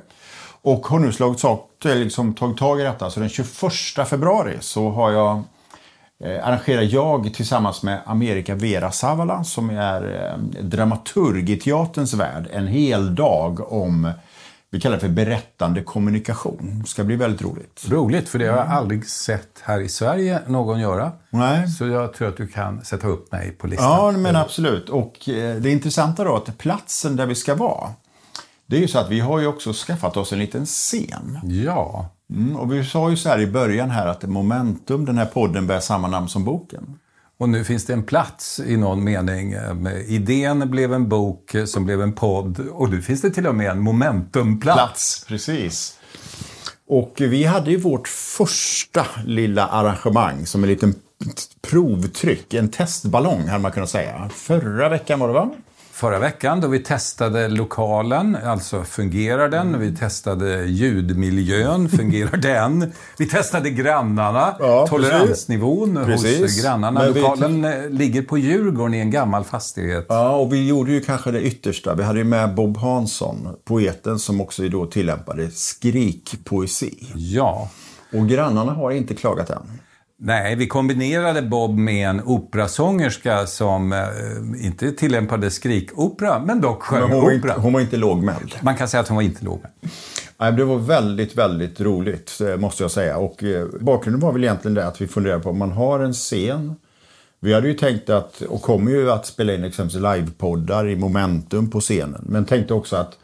Och 0.63 0.87
har 0.87 0.99
nu 0.99 1.13
slagit 1.13 1.41
sak, 1.41 1.71
liksom, 1.85 2.35
tagit 2.35 2.57
tag 2.57 2.81
i 2.81 2.83
detta. 2.83 3.11
Så 3.11 3.21
den 3.21 3.29
21 3.29 4.09
februari 4.09 4.57
så 4.61 4.91
har 4.91 5.13
jag 5.13 5.43
eh, 6.21 6.49
arrangerar 6.49 6.83
jag 6.83 7.35
tillsammans 7.35 7.83
med 7.83 8.01
Amerika 8.07 8.55
Vera 8.55 8.91
Savala 8.91 9.45
som 9.45 9.71
är 9.71 10.31
eh, 10.31 10.63
dramaturg 10.63 11.51
i 11.51 11.57
teaterns 11.57 12.15
värld 12.15 12.49
en 12.53 12.67
hel 12.67 13.15
dag 13.15 13.73
om 13.73 14.13
vi 14.73 14.81
kallar 14.81 14.97
det 14.97 15.01
för 15.01 15.09
berättande 15.09 15.83
kommunikation. 15.83 16.81
Det 16.83 16.89
ska 16.89 17.05
bli 17.05 17.17
väldigt 17.17 17.43
roligt. 17.43 17.87
Roligt, 17.89 18.29
för 18.29 18.39
det 18.39 18.47
har 18.47 18.57
jag 18.57 18.69
aldrig 18.69 19.07
sett 19.07 19.61
här 19.63 19.81
i 19.81 19.89
Sverige 19.89 20.41
någon 20.47 20.81
göra. 20.81 21.13
Nej. 21.31 21.69
Så 21.69 21.87
jag 21.87 22.13
tror 22.13 22.29
att 22.29 22.37
du 22.37 22.47
kan 22.47 22.85
sätta 22.85 23.07
upp 23.07 23.33
mig 23.33 23.53
på 23.53 23.67
listan. 23.67 23.91
Ja, 23.91 24.13
men 24.19 24.37
absolut. 24.37 24.89
Och 24.89 25.29
eh, 25.29 25.57
det 25.57 25.71
intressanta 25.71 26.25
då 26.25 26.37
att 26.37 26.59
platsen 26.59 27.17
där 27.17 27.27
vi 27.27 27.35
ska 27.35 27.55
vara 27.55 27.89
det 28.71 28.77
är 28.77 28.81
ju 28.81 28.89
så 28.89 28.99
att 28.99 29.11
vi 29.11 29.21
har 29.21 29.41
ju 29.41 29.47
också 29.47 29.73
skaffat 29.73 30.17
oss 30.17 30.33
en 30.33 30.39
liten 30.39 30.67
scen. 30.67 31.39
Ja. 31.43 32.09
Mm, 32.31 32.57
och 32.57 32.73
vi 32.73 32.85
sa 32.85 33.11
ju 33.11 33.17
så 33.17 33.29
här 33.29 33.41
i 33.41 33.47
början 33.47 33.91
här 33.91 34.07
att 34.07 34.23
Momentum, 34.23 35.05
den 35.05 35.19
här 35.19 35.27
podden, 35.27 35.67
bär 35.67 35.81
samma 35.81 36.09
namn 36.09 36.29
som 36.29 36.45
boken. 36.45 36.99
Och 37.39 37.49
nu 37.49 37.65
finns 37.65 37.87
det 37.87 37.93
en 37.93 38.03
plats 38.03 38.61
i 38.61 38.77
någon 38.77 39.05
mening. 39.05 39.55
Idén 40.07 40.71
blev 40.71 40.93
en 40.93 41.09
bok 41.09 41.55
som 41.67 41.85
blev 41.85 42.03
en 42.03 42.13
podd 42.13 42.61
och 42.73 42.91
nu 42.91 43.03
finns 43.03 43.21
det 43.21 43.31
till 43.31 43.47
och 43.47 43.55
med 43.55 43.71
en 43.71 43.81
momentumplats. 43.81 44.79
Plats, 44.79 45.25
precis. 45.29 45.99
Och 46.89 47.15
vi 47.19 47.45
hade 47.45 47.71
ju 47.71 47.77
vårt 47.77 48.09
första 48.09 49.07
lilla 49.25 49.67
arrangemang 49.67 50.47
som 50.47 50.63
en 50.65 50.71
liten 50.71 50.95
provtryck, 51.63 52.55
en 52.55 52.69
testballong 52.69 53.49
hade 53.49 53.63
man 53.63 53.73
kunnat 53.73 53.91
säga. 53.91 54.29
Förra 54.35 54.89
veckan 54.89 55.21
var 55.21 55.29
det 55.29 55.35
va? 55.35 55.51
Förra 56.01 56.19
veckan 56.19 56.61
då 56.61 56.69
vi 56.69 56.79
testade 56.79 57.49
lokalen, 57.49 58.37
alltså 58.45 58.85
fungerar 58.85 59.49
den? 59.49 59.81
Vi 59.81 59.97
testade 59.97 60.65
ljudmiljön, 60.65 61.89
fungerar 61.89 62.37
den? 62.43 62.93
Vi 63.19 63.27
testade 63.27 63.71
grannarna, 63.71 64.57
ja, 64.59 64.87
toleransnivån 64.87 66.01
precis. 66.07 66.41
hos 66.41 66.63
grannarna. 66.63 67.01
Men 67.01 67.13
lokalen 67.13 67.63
vi... 67.63 67.69
Eh, 67.69 67.91
ligger 67.91 68.23
på 68.23 68.39
Djurgården 68.39 68.95
i 68.95 68.99
en 68.99 69.11
gammal 69.11 69.45
fastighet. 69.45 70.07
Ja, 70.09 70.37
och 70.37 70.53
vi 70.53 70.69
gjorde 70.69 70.93
ju 70.93 71.01
kanske 71.01 71.31
det 71.31 71.43
yttersta. 71.43 71.95
Vi 71.95 72.03
hade 72.03 72.19
ju 72.19 72.25
med 72.25 72.55
Bob 72.55 72.77
Hansson, 72.77 73.49
poeten 73.65 74.19
som 74.19 74.41
också 74.41 74.69
då 74.69 74.87
tillämpade 74.87 75.51
skrikpoesi. 75.51 77.13
Ja. 77.15 77.69
Och 78.13 78.29
grannarna 78.29 78.73
har 78.73 78.91
inte 78.91 79.15
klagat 79.15 79.51
än. 79.51 79.80
Nej, 80.23 80.57
vi 80.57 80.67
kombinerade 80.67 81.43
Bob 81.43 81.79
med 81.79 82.09
en 82.09 82.23
operasångerska 82.25 83.47
som 83.47 83.93
eh, 83.93 84.65
inte 84.65 84.93
tillämpade 84.93 85.51
skrikopera, 85.51 86.39
men 86.39 86.61
dock 86.61 86.83
sjöng 86.83 87.01
men 87.01 87.11
hon 87.11 87.21
opera. 87.21 87.35
Inte, 87.35 87.53
hon 87.61 87.73
var 87.73 87.81
inte 87.81 87.97
lågmäld. 87.97 88.55
Man 88.61 88.77
kan 88.77 88.89
säga 88.89 89.01
att 89.01 89.09
hon 89.09 89.17
var 89.17 89.23
inte 89.23 89.45
lågmäld. 89.45 89.75
Nej, 90.39 90.53
det 90.53 90.65
var 90.65 90.79
väldigt, 90.79 91.39
väldigt 91.39 91.81
roligt, 91.81 92.41
eh, 92.41 92.57
måste 92.57 92.85
jag 92.85 92.91
säga. 92.91 93.17
Och 93.17 93.45
eh, 93.45 93.67
bakgrunden 93.81 94.21
var 94.21 94.33
väl 94.33 94.45
egentligen 94.45 94.75
det 94.75 94.87
att 94.87 95.01
vi 95.01 95.09
funderade 95.09 95.43
på 95.43 95.51
om 95.51 95.59
man 95.59 95.73
har 95.73 96.01
en 96.01 96.13
scen. 96.13 96.75
Vi 97.41 97.55
hade 97.55 97.69
ju 97.69 97.75
tänkt 97.75 98.11
att, 98.11 98.41
och 98.41 98.63
kommer 98.63 98.91
ju 98.91 99.11
att 99.11 99.27
spela 99.27 99.55
in 99.55 99.65
exempelvis 99.65 100.17
livepoddar 100.17 100.89
i 100.89 100.97
Momentum 100.97 101.71
på 101.71 101.81
scenen. 101.81 102.25
Men 102.29 102.45
tänkte 102.45 102.75
också 102.75 102.97
att 102.97 103.19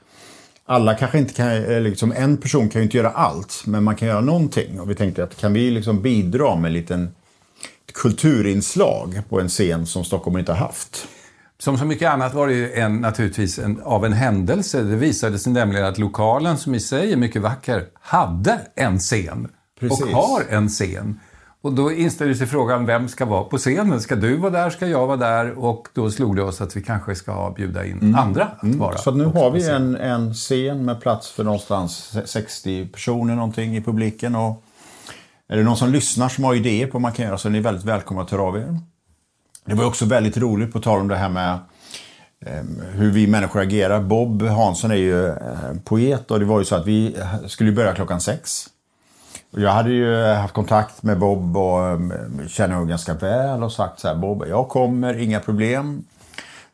alla 0.66 0.94
kanske 0.94 1.18
inte 1.18 1.35
kan, 1.35 1.82
liksom, 1.82 2.12
en 2.12 2.37
person 2.37 2.68
kan 2.68 2.80
ju 2.80 2.85
inte 2.85 2.96
göra 2.96 3.11
allt, 3.11 3.62
men 3.66 3.85
man 3.85 3.96
kan 3.96 4.08
göra 4.08 4.20
någonting. 4.20 4.80
Och 4.80 4.90
vi 4.90 4.94
tänkte 4.94 5.25
att 5.25 5.37
kan 5.37 5.52
vi 5.52 5.70
liksom 5.70 6.02
bidra 6.02 6.56
med 6.56 6.68
en 6.68 6.73
liten 6.73 7.14
kulturinslag 7.92 9.23
på 9.28 9.40
en 9.40 9.49
scen 9.49 9.87
som 9.87 10.04
Stockholm 10.04 10.38
inte 10.38 10.52
har 10.52 10.58
haft? 10.58 11.08
Som 11.58 11.78
så 11.78 11.85
mycket 11.85 12.11
annat 12.11 12.35
var 12.35 12.46
det 12.46 12.54
ju 12.54 12.73
en, 12.73 12.96
naturligtvis 12.96 13.58
en, 13.58 13.80
av 13.82 14.04
en 14.04 14.12
händelse. 14.12 14.82
Det 14.82 14.96
visade 14.96 15.38
sig 15.38 15.52
nämligen 15.52 15.87
att 15.87 15.99
lokalen, 15.99 16.58
som 16.58 16.75
i 16.75 16.80
sig 16.80 17.12
är 17.12 17.16
mycket 17.16 17.42
vacker, 17.42 17.85
hade 18.00 18.61
en 18.75 18.99
scen. 18.99 19.49
Precis. 19.80 20.02
Och 20.02 20.08
har 20.08 20.42
en 20.49 20.68
scen. 20.68 21.20
Och 21.66 21.73
då 21.73 21.92
inställer 21.92 22.35
sig 22.35 22.46
frågan, 22.46 22.87
vem 22.87 23.08
ska 23.08 23.25
vara 23.25 23.44
på 23.44 23.58
scenen? 23.58 24.00
Ska 24.00 24.16
du 24.16 24.37
vara 24.37 24.50
där? 24.50 24.70
Ska 24.70 24.87
jag 24.87 25.06
vara 25.06 25.16
där? 25.16 25.58
Och 25.58 25.88
då 25.92 26.11
slog 26.11 26.37
det 26.37 26.42
oss 26.42 26.61
att 26.61 26.76
vi 26.76 26.82
kanske 26.82 27.14
ska 27.14 27.52
bjuda 27.56 27.85
in 27.85 27.99
mm. 27.99 28.14
andra 28.14 28.44
att 28.44 28.62
mm. 28.62 28.78
vara 28.78 28.99
Så 28.99 29.11
nu 29.11 29.25
har 29.25 29.50
vi 29.50 29.68
en, 29.68 29.96
en 29.96 30.35
scen 30.35 30.85
med 30.85 31.00
plats 31.00 31.30
för 31.30 31.44
någonstans 31.44 32.16
60 32.25 32.87
personer 32.87 33.35
någonting 33.35 33.76
i 33.76 33.82
publiken. 33.82 34.35
Och 34.35 34.62
är 35.49 35.56
det 35.56 35.62
någon 35.62 35.76
som 35.76 35.92
lyssnar 35.92 36.28
som 36.28 36.44
har 36.44 36.54
idéer 36.54 36.87
på 36.87 36.92
vad 36.92 37.02
man 37.02 37.12
kan 37.12 37.25
göra 37.25 37.38
så 37.38 37.49
är 37.49 37.52
ni 37.52 37.61
väldigt 37.61 37.85
välkomna 37.85 38.23
att 38.23 38.30
höra 38.30 38.42
av 38.42 38.56
er. 38.56 38.78
Det 39.64 39.75
var 39.75 39.85
också 39.85 40.04
väldigt 40.04 40.37
roligt 40.37 40.73
på 40.73 40.80
tal 40.80 41.00
om 41.00 41.08
det 41.08 41.16
här 41.16 41.28
med 41.28 41.58
ehm, 42.46 42.82
hur 42.92 43.11
vi 43.11 43.26
människor 43.26 43.61
agerar. 43.61 44.00
Bob 44.00 44.42
Hansson 44.42 44.90
är 44.90 44.94
ju 44.94 45.26
eh, 45.26 45.35
poet 45.85 46.30
och 46.30 46.38
det 46.40 46.44
var 46.44 46.58
ju 46.58 46.64
så 46.64 46.75
att 46.75 46.87
vi 46.87 47.16
skulle 47.46 47.73
börja 47.73 47.94
klockan 47.94 48.20
sex. 48.20 48.66
Jag 49.50 49.70
hade 49.70 49.90
ju 49.90 50.22
haft 50.22 50.54
kontakt 50.54 51.02
med 51.02 51.18
Bob 51.18 51.56
och 51.56 51.86
eh, 51.88 51.98
känner 52.48 52.74
honom 52.74 52.88
ganska 52.88 53.14
väl 53.14 53.62
och 53.62 53.72
sagt 53.72 54.00
så 54.00 54.08
här, 54.08 54.14
Bob, 54.14 54.44
jag 54.48 54.68
kommer, 54.68 55.18
inga 55.18 55.40
problem. 55.40 56.04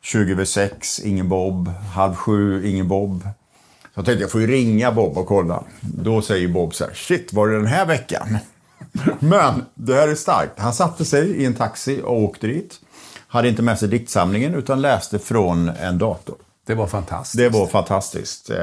20 0.01 0.33
över 0.33 0.45
6, 0.45 1.01
ingen 1.01 1.29
Bob. 1.29 1.69
Halv 1.95 2.15
sju, 2.15 2.69
ingen 2.69 2.89
Bob. 2.89 3.23
Så 3.23 3.89
jag 3.95 4.05
tänkte 4.05 4.23
jag 4.23 4.31
får 4.31 4.41
ju 4.41 4.47
ringa 4.47 4.93
Bob 4.93 5.19
och 5.19 5.27
kolla. 5.27 5.63
Då 5.81 6.23
säger 6.23 6.49
Bob 6.49 6.75
så 6.75 6.85
här, 6.85 6.95
shit, 6.95 7.33
var 7.33 7.49
det 7.49 7.57
den 7.57 7.67
här 7.67 7.87
veckan? 7.87 8.39
Men 9.19 9.65
det 9.75 9.95
här 9.95 10.09
är 10.09 10.15
starkt. 10.15 10.59
Han 10.59 10.73
satte 10.73 11.05
sig 11.05 11.31
i 11.31 11.45
en 11.45 11.55
taxi 11.55 12.01
och 12.05 12.23
åkte 12.23 12.47
dit. 12.47 12.81
Hade 13.29 13.49
inte 13.49 13.63
med 13.63 13.79
sig 13.79 13.89
diktsamlingen 13.89 14.55
utan 14.55 14.81
läste 14.81 15.19
från 15.19 15.69
en 15.69 15.99
dator. 15.99 16.37
Det 16.67 16.75
var 16.75 16.87
fantastiskt. 16.87 17.39
Det 17.39 17.49
var 17.49 17.67
fantastiskt. 17.67 18.51
Eh, 18.51 18.59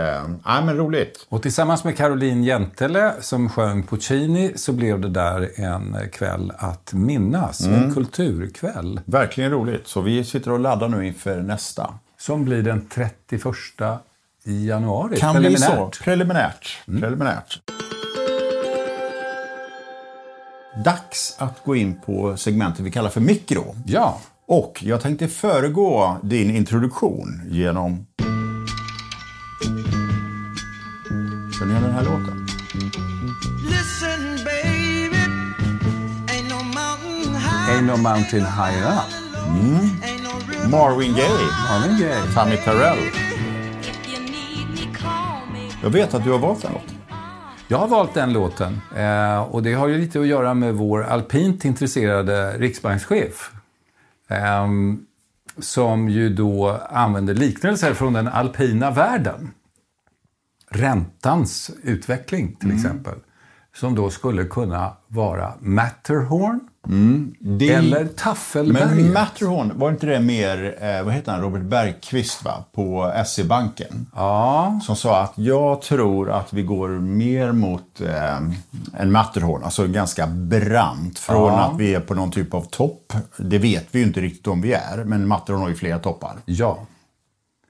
ja, 0.46 0.62
men 0.62 0.78
roligt. 0.78 1.26
Och 1.30 1.42
tillsammans 1.42 1.84
med 1.84 1.98
Caroline 1.98 2.44
Jentele 2.44 3.14
som 3.22 3.50
sjöng 3.50 3.84
Puccini 3.84 4.54
så 4.56 4.74
blev 4.74 5.00
det 5.00 5.10
där 5.10 5.60
en 5.62 5.98
kväll 6.12 6.52
att 6.58 6.94
minnas. 6.94 7.62
Mm. 7.62 7.84
En 7.84 7.94
kulturkväll. 7.94 9.02
Verkligen 9.06 9.52
roligt. 9.52 9.88
Så 9.88 10.02
vi 10.02 10.24
sitter 10.24 10.52
och 10.52 10.60
laddar 10.60 10.88
nu 10.88 11.08
inför 11.08 11.42
nästa. 11.42 11.94
Som 12.18 12.46
blir 12.46 12.64
den 12.64 12.88
31 12.90 13.44
januari. 14.44 15.18
Kan 15.18 15.34
Preliminärt. 15.34 15.70
bli 15.70 15.78
så. 15.78 16.04
Preliminärt. 16.04 16.78
Mm. 16.88 17.02
Preliminärt. 17.02 17.62
Dags 20.86 21.36
att 21.38 21.64
gå 21.66 21.76
in 21.76 22.02
på 22.06 22.38
segmentet 22.38 22.86
vi 22.86 22.92
kallar 22.92 23.10
för 23.10 23.22
mikro. 23.22 23.76
Ja. 23.86 24.20
Och 24.52 24.84
jag 24.84 25.02
tänkte 25.02 25.28
föregå 25.28 26.18
din 26.24 26.56
introduktion 26.56 27.42
genom... 27.50 28.06
Känner 31.60 31.74
ni 31.74 31.82
den 31.82 31.92
här 31.92 32.04
låten? 32.04 32.48
Listen, 33.64 34.46
baby, 34.46 35.18
ain't 36.28 36.50
no 36.50 36.64
mountain 36.64 37.36
high, 37.36 37.76
ain't 37.76 37.86
no 37.86 37.98
mountain 37.98 38.42
high 38.42 38.78
enough. 38.78 39.14
Mm. 39.48 40.72
Marvin 40.72 41.14
Gaye. 41.14 41.48
Marvin 41.70 41.98
Gaye. 42.00 42.34
Tammy 42.36 42.58
Terrell. 42.58 43.00
Jag 45.84 45.90
vet 45.90 46.14
att 46.14 46.24
du 46.24 46.32
har 46.32 46.40
valt 46.40 46.62
den 46.62 46.74
låten. 46.74 46.96
Jag 47.68 47.78
har 47.78 47.88
valt 47.88 48.14
den 48.14 48.34
låten. 48.34 48.82
Eh, 48.96 49.42
och 49.42 49.64
det 49.64 49.74
har 49.74 49.88
ju 49.88 49.98
lite 49.98 50.20
att 50.20 50.28
göra 50.28 50.54
med 50.54 50.74
vår 50.74 51.04
alpint 51.04 51.66
intresserade 51.66 52.58
riksbankschef 52.58 53.52
som 55.60 56.10
ju 56.10 56.30
då 56.30 56.70
använder 56.90 57.34
liknelser 57.34 57.94
från 57.94 58.14
den 58.14 58.28
alpina 58.28 58.92
världen. 58.92 59.52
Räntans 60.70 61.72
utveckling 61.84 62.56
till 62.56 62.70
mm. 62.70 62.78
exempel. 62.78 63.16
Som 63.76 63.96
då 63.96 64.10
skulle 64.10 64.44
kunna 64.44 64.98
vara 65.08 65.54
Matterhorn 65.60 66.60
mm. 66.88 67.36
det... 67.40 67.70
eller 67.70 68.06
Taffelberget. 68.06 68.96
Men 68.96 69.14
Matterhorn, 69.14 69.72
var 69.76 69.90
inte 69.90 70.06
det 70.06 70.20
mer, 70.20 70.78
eh, 70.82 71.04
vad 71.04 71.14
heter 71.14 71.32
han, 71.32 71.42
Robert 71.42 71.62
Bergqvist 71.62 72.46
va? 72.46 72.64
på 72.72 73.14
SE-banken? 73.26 74.08
Ja. 74.16 74.80
Som 74.84 74.96
sa 74.96 75.22
att 75.22 75.34
jag 75.36 75.82
tror 75.82 76.32
att 76.32 76.54
vi 76.54 76.64
går 76.64 76.90
mer 76.90 77.52
mot 77.52 78.02
eh, 78.02 78.38
en 78.98 79.12
Matterhorn, 79.12 79.64
alltså 79.64 79.88
ganska 79.88 80.28
brant. 80.28 81.20
Från 81.20 81.54
ja. 81.54 81.60
att 81.60 81.80
vi 81.80 81.96
är 81.96 82.00
på 82.00 82.14
någon 82.14 82.32
typ 82.32 82.54
av 82.54 82.62
topp, 82.62 83.14
det 83.38 83.58
vet 83.58 83.88
vi 83.92 84.00
ju 84.00 84.06
inte 84.06 84.22
riktigt 84.22 84.48
om 84.48 84.62
vi 84.62 84.74
är, 84.74 85.04
men 85.04 85.28
Matterhorn 85.28 85.62
har 85.62 85.70
ju 85.70 85.76
flera 85.76 86.00
toppar. 86.00 86.34
Ja. 86.46 86.80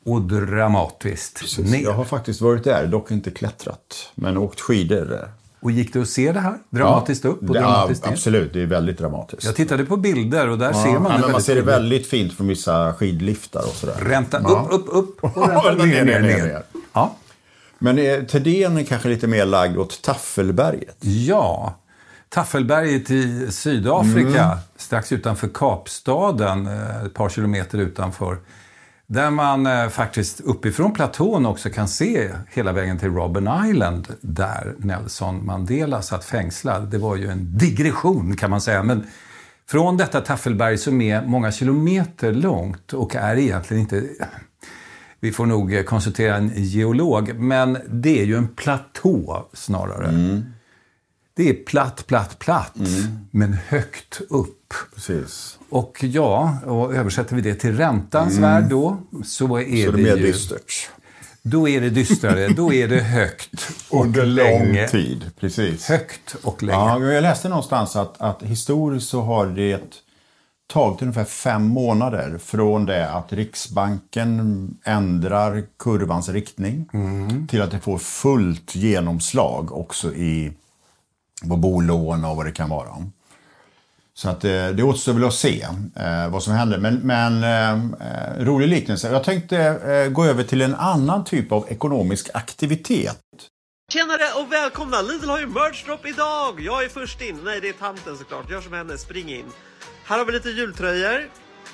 och 0.04 0.22
dramatiskt 0.22 1.40
Precis. 1.40 1.70
ner. 1.70 1.82
Jag 1.82 1.92
har 1.92 2.04
faktiskt 2.04 2.40
varit 2.40 2.64
där, 2.64 2.86
dock 2.86 3.10
inte 3.10 3.30
klättrat, 3.30 4.10
men 4.14 4.36
åkt 4.36 4.60
skidor 4.60 5.28
Och 5.60 5.70
gick 5.70 5.92
du 5.92 6.02
att 6.02 6.08
se 6.08 6.32
det 6.32 6.40
här? 6.40 6.58
Dramatiskt 6.70 7.24
upp 7.24 7.42
och 7.50 7.56
Ja, 7.56 7.60
dramatiskt 7.60 8.04
ner? 8.04 8.12
absolut, 8.12 8.52
det 8.52 8.62
är 8.62 8.66
väldigt 8.66 8.98
dramatiskt. 8.98 9.44
Jag 9.44 9.56
tittade 9.56 9.84
på 9.84 9.96
bilder 9.96 10.48
och 10.48 10.58
där 10.58 10.72
ser 10.72 10.92
man 10.92 11.02
ja, 11.04 11.16
det 11.16 11.18
men 11.22 11.32
man 11.32 11.42
ser 11.42 11.54
det 11.54 11.62
väldigt 11.62 12.06
fint 12.06 12.32
från 12.32 12.46
vissa 12.46 12.94
skidliftar 12.94 13.60
och 13.60 13.74
sådär. 13.74 13.94
Ränta 14.00 14.40
Ja. 14.42 14.68
upp, 14.70 14.86
upp, 14.88 15.04
upp 15.20 15.36
och 15.36 15.48
ränta 15.64 15.84
ner, 15.84 16.04
ner, 16.04 16.20
ner. 16.20 16.62
Ja. 16.92 17.14
Men 17.78 18.26
Thedéen 18.26 18.76
är 18.78 18.84
kanske 18.84 19.08
lite 19.08 19.26
mer 19.26 19.46
lagd 19.46 19.76
åt 19.78 20.02
Taffelberget. 20.02 20.96
ja. 21.00 21.74
Taffelberget 22.28 23.10
i 23.10 23.46
Sydafrika, 23.52 24.44
Mm. 24.44 24.58
strax 24.76 25.12
utanför 25.12 25.48
Kapstaden, 25.54 26.66
eh, 26.66 27.04
ett 27.06 27.14
par 27.14 27.28
kilometer 27.28 27.78
utanför. 27.78 28.36
Där 29.06 29.30
man 29.30 29.66
eh, 29.66 29.88
faktiskt 29.88 30.40
uppifrån 30.40 30.92
platån 30.92 31.46
också 31.46 31.70
kan 31.70 31.88
se 31.88 32.30
hela 32.48 32.72
vägen 32.72 32.98
till 32.98 33.10
Robben 33.10 33.48
Island 33.70 34.08
där 34.20 34.74
Nelson 34.78 35.46
Mandela 35.46 36.02
satt 36.02 36.24
fängslad. 36.24 36.90
Det 36.90 36.98
var 36.98 37.16
ju 37.16 37.28
en 37.28 37.58
digression 37.58 38.36
kan 38.36 38.50
man 38.50 38.60
säga. 38.60 38.82
Men 38.82 39.06
från 39.68 39.96
detta 39.96 40.20
Taffelberg 40.20 40.78
som 40.78 41.00
är 41.00 41.26
många 41.26 41.52
kilometer 41.52 42.32
långt 42.32 42.92
och 42.92 43.14
är 43.14 43.36
egentligen 43.36 43.80
inte 43.80 44.08
vi 45.24 45.32
får 45.32 45.46
nog 45.46 45.86
konsultera 45.86 46.36
en 46.36 46.52
geolog, 46.54 47.34
men 47.34 47.78
det 47.88 48.20
är 48.20 48.24
ju 48.24 48.36
en 48.36 48.48
platå 48.48 49.48
snarare. 49.52 50.42
Det 51.36 51.48
är 51.48 51.54
platt, 51.64 52.06
platt, 52.06 52.38
platt, 52.38 52.76
men 53.30 53.52
högt 53.52 54.20
upp. 54.30 54.63
Precis. 54.94 55.58
Och 55.70 56.04
ja, 56.04 56.58
och 56.66 56.94
översätter 56.94 57.36
vi 57.36 57.42
det 57.42 57.54
till 57.54 57.76
räntans 57.76 58.38
värld 58.38 58.64
då, 58.70 58.96
så 59.24 59.58
är 59.58 59.86
Så 59.86 59.90
det, 59.90 59.96
det 59.96 60.02
mer 60.02 60.16
ju... 60.16 60.26
dystert. 60.26 60.90
Då 61.42 61.68
är 61.68 61.80
det 61.80 61.90
dystrare, 61.90 62.48
då 62.48 62.72
är 62.72 62.88
det 62.88 63.00
högt 63.00 63.68
och 63.90 64.04
Under 64.04 64.26
länge. 64.26 64.80
lång 64.80 64.88
tid. 64.88 65.30
Precis. 65.40 65.88
Högt 65.88 66.36
och 66.42 66.62
länge. 66.62 66.78
Ja, 66.78 67.00
jag 67.12 67.22
läste 67.22 67.48
någonstans 67.48 67.96
att, 67.96 68.20
att 68.20 68.42
historiskt 68.42 69.08
så 69.08 69.20
har 69.22 69.46
det 69.46 69.82
tagit 70.72 71.02
ungefär 71.02 71.24
fem 71.24 71.62
månader 71.64 72.38
från 72.44 72.86
det 72.86 73.10
att 73.10 73.32
Riksbanken 73.32 74.68
ändrar 74.84 75.64
kurvans 75.78 76.28
riktning 76.28 76.88
till 77.50 77.62
att 77.62 77.70
det 77.70 77.80
får 77.80 77.98
fullt 77.98 78.74
genomslag 78.74 79.72
också 79.72 80.14
i 80.14 80.52
på 81.48 81.56
bolån 81.56 82.24
och 82.24 82.36
vad 82.36 82.46
det 82.46 82.52
kan 82.52 82.68
vara. 82.70 82.88
Så 84.16 84.28
att 84.28 84.44
eh, 84.44 84.68
det 84.68 84.82
återstår 84.82 85.12
väl 85.12 85.24
att 85.24 85.34
se 85.34 85.62
eh, 85.96 86.28
vad 86.28 86.42
som 86.42 86.52
händer. 86.52 86.78
Men, 86.78 86.94
men 86.94 87.44
eh, 87.44 88.44
rolig 88.44 88.68
liknelse. 88.68 89.12
Jag 89.12 89.24
tänkte 89.24 90.10
gå 90.12 90.24
över 90.24 90.44
till 90.44 90.62
en 90.62 90.74
annan 90.74 91.24
typ 91.24 91.52
av 91.52 91.66
ekonomisk 91.68 92.30
aktivitet. 92.34 93.18
Tjenare 93.92 94.42
och 94.44 94.52
välkomna! 94.52 95.02
Lidl 95.02 95.28
har 95.28 95.38
ju 95.38 95.46
merch 95.46 95.84
drop 95.86 96.06
idag! 96.06 96.60
Jag 96.60 96.84
är 96.84 96.88
först 96.88 97.20
in. 97.22 97.38
Nej, 97.44 97.60
det 97.60 97.68
är 97.68 97.72
tanten 97.72 98.16
såklart. 98.16 98.50
Gör 98.50 98.60
som 98.60 98.72
henne, 98.72 98.98
spring 98.98 99.30
in. 99.30 99.44
Här 100.04 100.18
har 100.18 100.24
vi 100.24 100.32
lite 100.32 100.50
jultröjor. 100.50 101.28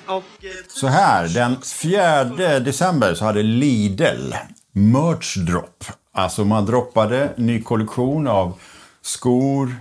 Och... 0.07 0.25
Så 0.69 0.87
här, 0.87 1.29
den 1.29 1.57
4 1.63 2.61
december 2.61 3.15
så 3.15 3.25
hade 3.25 3.43
Lidl 3.43 4.35
merch 4.73 5.37
drop. 5.37 5.85
Alltså 6.13 6.45
man 6.45 6.67
droppade 6.67 7.33
ny 7.37 7.63
kollektion 7.63 8.27
av 8.27 8.59
skor, 9.03 9.75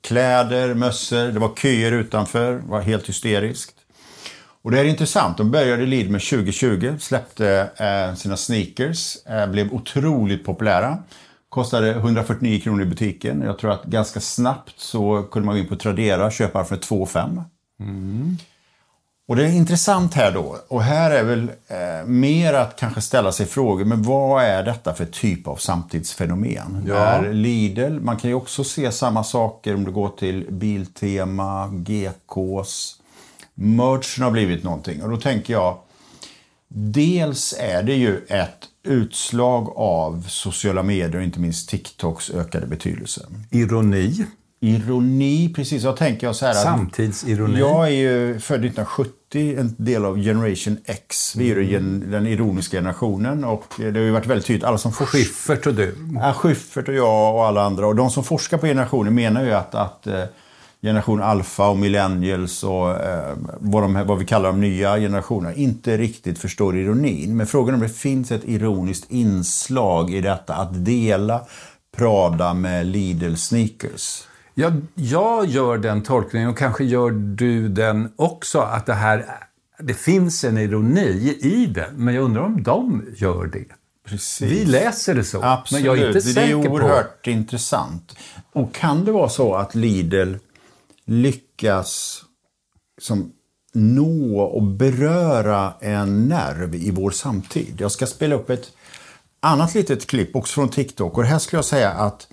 kläder, 0.00 0.74
mössor. 0.74 1.32
Det 1.32 1.38
var 1.38 1.54
köer 1.56 1.92
utanför, 1.92 2.52
det 2.52 2.66
var 2.66 2.80
helt 2.80 3.08
hysteriskt. 3.08 3.74
Och 4.62 4.70
det 4.70 4.80
är 4.80 4.84
intressant, 4.84 5.36
de 5.36 5.50
började 5.50 5.86
Lidl 5.86 6.10
med 6.10 6.20
2020, 6.20 6.94
släppte 6.98 7.70
eh, 7.76 8.14
sina 8.14 8.36
sneakers, 8.36 9.26
eh, 9.26 9.46
blev 9.46 9.72
otroligt 9.72 10.44
populära. 10.44 10.98
Kostade 11.48 11.90
149 11.90 12.60
kronor 12.60 12.82
i 12.82 12.86
butiken. 12.86 13.42
Jag 13.42 13.58
tror 13.58 13.72
att 13.72 13.84
ganska 13.84 14.20
snabbt 14.20 14.80
så 14.80 15.22
kunde 15.22 15.46
man 15.46 15.54
gå 15.54 15.60
in 15.60 15.68
på 15.68 15.76
Tradera 15.76 16.26
och 16.26 16.32
köpa 16.32 16.64
för 16.64 16.76
2 16.76 17.06
5. 17.06 17.40
Och 19.30 19.36
det 19.36 19.46
är 19.46 19.52
intressant 19.52 20.14
här 20.14 20.32
då, 20.32 20.56
och 20.68 20.82
här 20.82 21.10
är 21.10 21.24
väl 21.24 21.50
eh, 21.68 22.06
mer 22.06 22.52
att 22.52 22.76
kanske 22.76 23.00
ställa 23.00 23.32
sig 23.32 23.46
frågor, 23.46 23.84
men 23.84 24.02
vad 24.02 24.44
är 24.44 24.62
detta 24.62 24.94
för 24.94 25.04
typ 25.04 25.48
av 25.48 25.56
samtidsfenomen? 25.56 26.84
Ja. 26.88 26.94
Är 26.94 27.32
Lidl, 27.32 28.00
man 28.00 28.16
kan 28.16 28.30
ju 28.30 28.36
också 28.36 28.64
se 28.64 28.92
samma 28.92 29.24
saker 29.24 29.74
om 29.74 29.84
du 29.84 29.92
går 29.92 30.08
till 30.08 30.46
Biltema, 30.50 31.68
GKs, 31.68 32.96
merchen 33.54 34.24
har 34.24 34.30
blivit 34.30 34.64
någonting. 34.64 35.02
Och 35.02 35.10
då 35.10 35.16
tänker 35.16 35.52
jag, 35.52 35.78
dels 36.68 37.54
är 37.58 37.82
det 37.82 37.94
ju 37.94 38.24
ett 38.28 38.68
utslag 38.82 39.72
av 39.76 40.26
sociala 40.28 40.82
medier 40.82 41.16
och 41.16 41.22
inte 41.22 41.40
minst 41.40 41.68
TikToks 41.68 42.30
ökade 42.30 42.66
betydelse. 42.66 43.26
Ironi, 43.50 44.26
Ironi, 44.62 45.52
precis. 45.56 45.82
Jag 45.82 45.96
tänker 45.96 46.32
så 46.32 46.46
här 46.46 46.52
samtidsironi. 46.52 47.58
jag 47.58 47.86
är 47.86 47.90
ju 47.90 48.38
född 48.40 48.64
1970, 48.64 49.58
en 49.58 49.74
del 49.78 50.04
av 50.04 50.18
Generation 50.22 50.76
X. 50.84 51.36
Vi 51.36 51.50
är 51.50 51.56
ju 51.56 51.70
gen- 51.72 52.10
den 52.10 52.26
ironiska 52.26 52.76
generationen 52.76 53.44
och 53.44 53.64
det 53.76 53.84
har 53.84 53.98
ju 53.98 54.10
varit 54.10 54.26
väldigt 54.26 54.46
tydligt. 54.46 54.64
Alla 54.64 54.78
som 54.78 54.92
forskar... 54.92 55.18
Schiffert 55.18 55.66
och 55.66 55.74
du. 55.74 55.94
Ja, 56.14 56.32
Schyffert 56.32 56.88
och 56.88 56.94
jag 56.94 57.34
och 57.34 57.46
alla 57.46 57.62
andra. 57.62 57.86
Och 57.86 57.96
de 57.96 58.10
som 58.10 58.24
forskar 58.24 58.58
på 58.58 58.66
generationer 58.66 59.10
menar 59.10 59.44
ju 59.44 59.52
att, 59.52 59.74
att 59.74 60.06
eh, 60.06 60.24
generation 60.82 61.22
alfa 61.22 61.68
och 61.68 61.78
millennials 61.78 62.64
och 62.64 62.90
eh, 62.90 63.36
vad, 63.60 63.82
de, 63.82 64.06
vad 64.06 64.18
vi 64.18 64.24
kallar 64.24 64.48
de 64.48 64.60
nya 64.60 64.96
generationerna 64.96 65.54
inte 65.54 65.96
riktigt 65.96 66.38
förstår 66.38 66.76
ironin. 66.78 67.36
Men 67.36 67.46
frågan 67.46 67.74
är 67.74 67.78
om 67.78 67.82
det 67.82 67.88
finns 67.94 68.30
ett 68.32 68.44
ironiskt 68.44 69.10
inslag 69.10 70.10
i 70.14 70.20
detta 70.20 70.54
att 70.54 70.84
dela 70.84 71.40
Prada 71.96 72.54
med 72.54 72.86
Lidl 72.86 73.34
sneakers. 73.34 74.22
Jag, 74.60 74.82
jag 74.94 75.46
gör 75.46 75.78
den 75.78 76.02
tolkningen, 76.02 76.48
och 76.48 76.58
kanske 76.58 76.84
gör 76.84 77.10
du 77.10 77.68
den 77.68 78.12
också, 78.16 78.58
att 78.58 78.86
det 78.86 78.94
här 78.94 79.26
det 79.78 79.94
finns 79.94 80.44
en 80.44 80.58
ironi 80.58 81.38
i 81.40 81.66
det. 81.66 81.90
Men 81.96 82.14
jag 82.14 82.24
undrar 82.24 82.42
om 82.42 82.62
de 82.62 83.06
gör 83.16 83.46
det. 83.46 83.64
Precis. 84.06 84.50
Vi 84.50 84.64
läser 84.64 85.14
det 85.14 85.24
så, 85.24 85.42
Absolut, 85.42 85.84
men 85.84 85.92
jag 85.92 85.98
är 85.98 86.06
inte 86.06 86.18
det 86.18 86.34
säker 86.34 86.58
är 86.58 86.62
på... 86.62 86.70
oerhört 86.70 87.26
intressant. 87.26 88.16
Och 88.52 88.74
kan 88.74 89.04
det 89.04 89.12
vara 89.12 89.28
så 89.28 89.54
att 89.54 89.74
Lidl 89.74 90.34
lyckas 91.04 92.22
som 93.00 93.32
nå 93.72 94.40
och 94.40 94.62
beröra 94.62 95.72
en 95.80 96.28
nerv 96.28 96.74
i 96.74 96.90
vår 96.90 97.10
samtid? 97.10 97.74
Jag 97.78 97.92
ska 97.92 98.06
spela 98.06 98.34
upp 98.34 98.50
ett 98.50 98.72
annat 99.40 99.74
litet 99.74 100.06
klipp 100.06 100.36
också 100.36 100.54
från 100.54 100.68
TikTok. 100.68 101.16
Och 101.16 101.22
det 101.22 101.28
här 101.28 101.38
skulle 101.38 101.58
jag 101.58 101.64
säga 101.64 101.90
att 101.90 102.28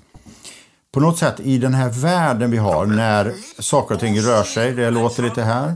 på 0.92 1.00
något 1.00 1.18
sätt 1.18 1.40
i 1.40 1.58
den 1.58 1.74
här 1.74 1.90
världen 1.90 2.52
vi 2.52 2.58
har 2.58 2.86
när 2.86 3.34
saker 3.60 3.96
och 3.96 4.02
ting 4.02 4.20
rör 4.20 4.44
sig, 4.44 4.74
det 4.74 4.92
låter 4.92 5.24
lite 5.24 5.44
här, 5.44 5.76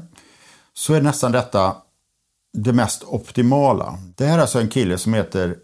så 0.73 0.93
är 0.93 1.01
nästan 1.01 1.31
detta 1.31 1.75
det 2.53 2.73
mest 2.73 3.03
optimala. 3.03 3.99
Det 4.15 4.25
här 4.25 4.37
är 4.37 4.41
alltså 4.41 4.59
en 4.59 4.69
kille 4.69 4.97
som 4.97 5.13
heter 5.13 5.57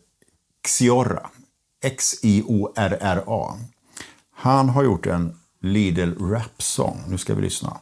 Xiorra. 0.64 1.30
X-I-O-R-R-A. 1.84 3.58
Han 4.36 4.70
har 4.70 4.84
gjort 4.84 5.06
en 5.06 5.38
Lidl 5.62 6.14
rap-sång. 6.20 7.04
Nu 7.08 7.18
ska 7.18 7.36
vi 7.36 7.42
lyssna. 7.42 7.78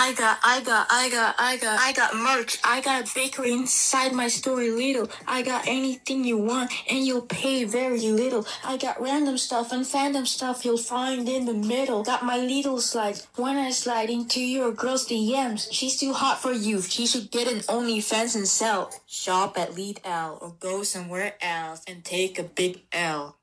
I 0.00 0.12
got, 0.12 0.38
I 0.44 0.60
got, 0.60 0.86
I 0.90 1.10
got, 1.10 1.34
I 1.40 1.56
got, 1.56 1.80
I 1.80 1.92
got 1.92 2.14
merch. 2.14 2.58
I 2.62 2.80
got 2.80 3.02
a 3.02 3.14
bakery 3.14 3.52
inside 3.52 4.12
my 4.12 4.28
store, 4.28 4.62
little. 4.62 5.10
I 5.26 5.42
got 5.42 5.66
anything 5.66 6.22
you 6.22 6.38
want, 6.38 6.70
and 6.88 7.04
you'll 7.04 7.22
pay 7.22 7.64
very 7.64 8.00
little. 8.02 8.46
I 8.64 8.76
got 8.76 9.00
random 9.00 9.36
stuff 9.38 9.72
and 9.72 9.84
fandom 9.84 10.24
stuff 10.24 10.64
you'll 10.64 10.78
find 10.78 11.28
in 11.28 11.46
the 11.46 11.54
middle. 11.54 12.04
Got 12.04 12.24
my 12.24 12.38
little 12.38 12.80
slides. 12.80 13.26
When 13.34 13.56
I 13.56 13.72
slide 13.72 14.08
into 14.08 14.40
your 14.40 14.70
girl's 14.70 15.08
DMs, 15.08 15.66
she's 15.72 15.98
too 15.98 16.12
hot 16.12 16.40
for 16.40 16.52
you. 16.52 16.80
She 16.80 17.04
should 17.04 17.32
get 17.32 17.50
an 17.50 17.60
OnlyFans 17.62 18.36
and 18.36 18.46
sell. 18.46 18.92
Shop 19.06 19.58
at 19.58 19.74
Lead 19.74 20.00
L 20.04 20.38
or 20.40 20.54
go 20.60 20.84
somewhere 20.84 21.34
else 21.40 21.82
and 21.88 22.04
take 22.04 22.38
a 22.38 22.44
big 22.44 22.82
L. 22.92 23.36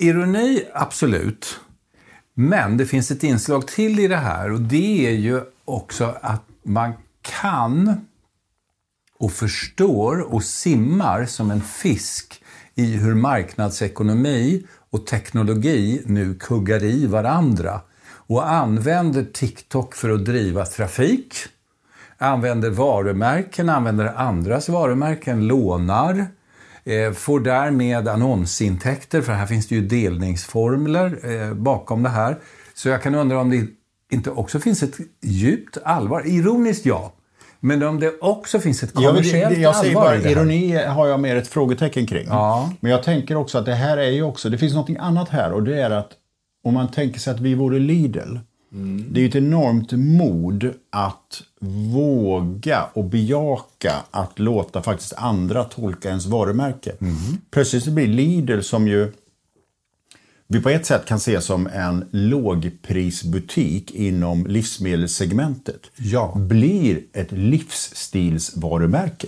Ironi, 0.00 0.68
absolut. 0.74 1.60
Men 2.38 2.76
det 2.76 2.86
finns 2.86 3.10
ett 3.10 3.24
inslag 3.24 3.66
till 3.66 4.00
i 4.00 4.08
det 4.08 4.16
här 4.16 4.52
och 4.52 4.60
det 4.60 5.06
är 5.06 5.16
ju 5.16 5.40
också 5.64 6.14
att 6.22 6.42
man 6.62 6.92
kan 7.22 8.06
och 9.18 9.32
förstår 9.32 10.34
och 10.34 10.44
simmar 10.44 11.24
som 11.26 11.50
en 11.50 11.60
fisk 11.60 12.42
i 12.74 12.96
hur 12.96 13.14
marknadsekonomi 13.14 14.66
och 14.90 15.06
teknologi 15.06 16.02
nu 16.06 16.34
kuggar 16.34 16.84
i 16.84 17.06
varandra 17.06 17.80
och 18.06 18.50
använder 18.50 19.24
TikTok 19.24 19.94
för 19.94 20.10
att 20.10 20.24
driva 20.24 20.66
trafik, 20.66 21.34
använder 22.18 22.70
varumärken, 22.70 23.68
använder 23.68 24.06
andras 24.06 24.68
varumärken, 24.68 25.46
lånar, 25.46 26.26
får 27.14 27.40
därmed 27.40 28.08
annonsintäkter, 28.08 29.22
för 29.22 29.32
här 29.32 29.46
finns 29.46 29.68
det 29.68 29.74
ju 29.74 29.80
delningsformler 29.80 31.18
eh, 31.22 31.54
bakom 31.54 32.02
det 32.02 32.08
här. 32.08 32.38
Så 32.74 32.88
jag 32.88 33.02
kan 33.02 33.14
undra 33.14 33.40
om 33.40 33.50
det 33.50 33.66
inte 34.12 34.30
också 34.30 34.60
finns 34.60 34.82
ett 34.82 34.96
djupt 35.22 35.78
allvar, 35.84 36.22
ironiskt 36.26 36.86
ja, 36.86 37.12
men 37.60 37.82
om 37.82 38.00
det 38.00 38.12
också 38.20 38.58
finns 38.58 38.82
ett 38.82 38.94
kommersiellt 38.94 39.58
jag 39.58 39.76
säger 39.76 39.96
allvar 39.96 40.18
bara, 40.18 40.30
ironi 40.30 40.76
har 40.76 41.06
jag 41.06 41.20
mer 41.20 41.36
ett 41.36 41.48
frågetecken 41.48 42.06
kring. 42.06 42.26
Ja. 42.28 42.72
Men 42.80 42.92
jag 42.92 43.02
tänker 43.02 43.36
också 43.36 43.58
att 43.58 43.66
det 43.66 43.74
här 43.74 43.96
är 43.96 44.10
ju 44.10 44.22
också, 44.22 44.48
det 44.48 44.58
finns 44.58 44.74
något 44.74 44.90
annat 44.98 45.28
här 45.28 45.52
och 45.52 45.62
det 45.62 45.80
är 45.80 45.90
att 45.90 46.10
om 46.64 46.74
man 46.74 46.90
tänker 46.90 47.20
sig 47.20 47.34
att 47.34 47.40
vi 47.40 47.54
vore 47.54 47.78
Lidl. 47.78 48.36
Det 49.10 49.20
är 49.20 49.22
ju 49.22 49.28
ett 49.28 49.34
enormt 49.34 49.92
mod 49.92 50.72
att 50.90 51.42
våga 51.94 52.84
och 52.92 53.04
bejaka 53.04 53.92
att 54.10 54.38
låta 54.38 54.82
faktiskt 54.82 55.12
andra 55.12 55.64
tolka 55.64 56.08
ens 56.08 56.26
varumärke. 56.26 56.92
Plötsligt 57.50 57.84
så 57.84 57.90
blir 57.90 58.06
Lidl 58.06 58.60
som 58.60 58.88
ju 58.88 59.12
vi 60.48 60.60
på 60.60 60.68
ett 60.68 60.86
sätt 60.86 61.06
kan 61.06 61.20
se 61.20 61.40
som 61.40 61.66
en 61.66 62.04
lågprisbutik 62.10 63.94
inom 63.94 64.46
livsmedelssegmentet 64.46 65.80
Ja. 65.96 66.32
blir 66.36 67.00
ett 67.12 67.32
livsstilsvarumärke. 67.32 69.26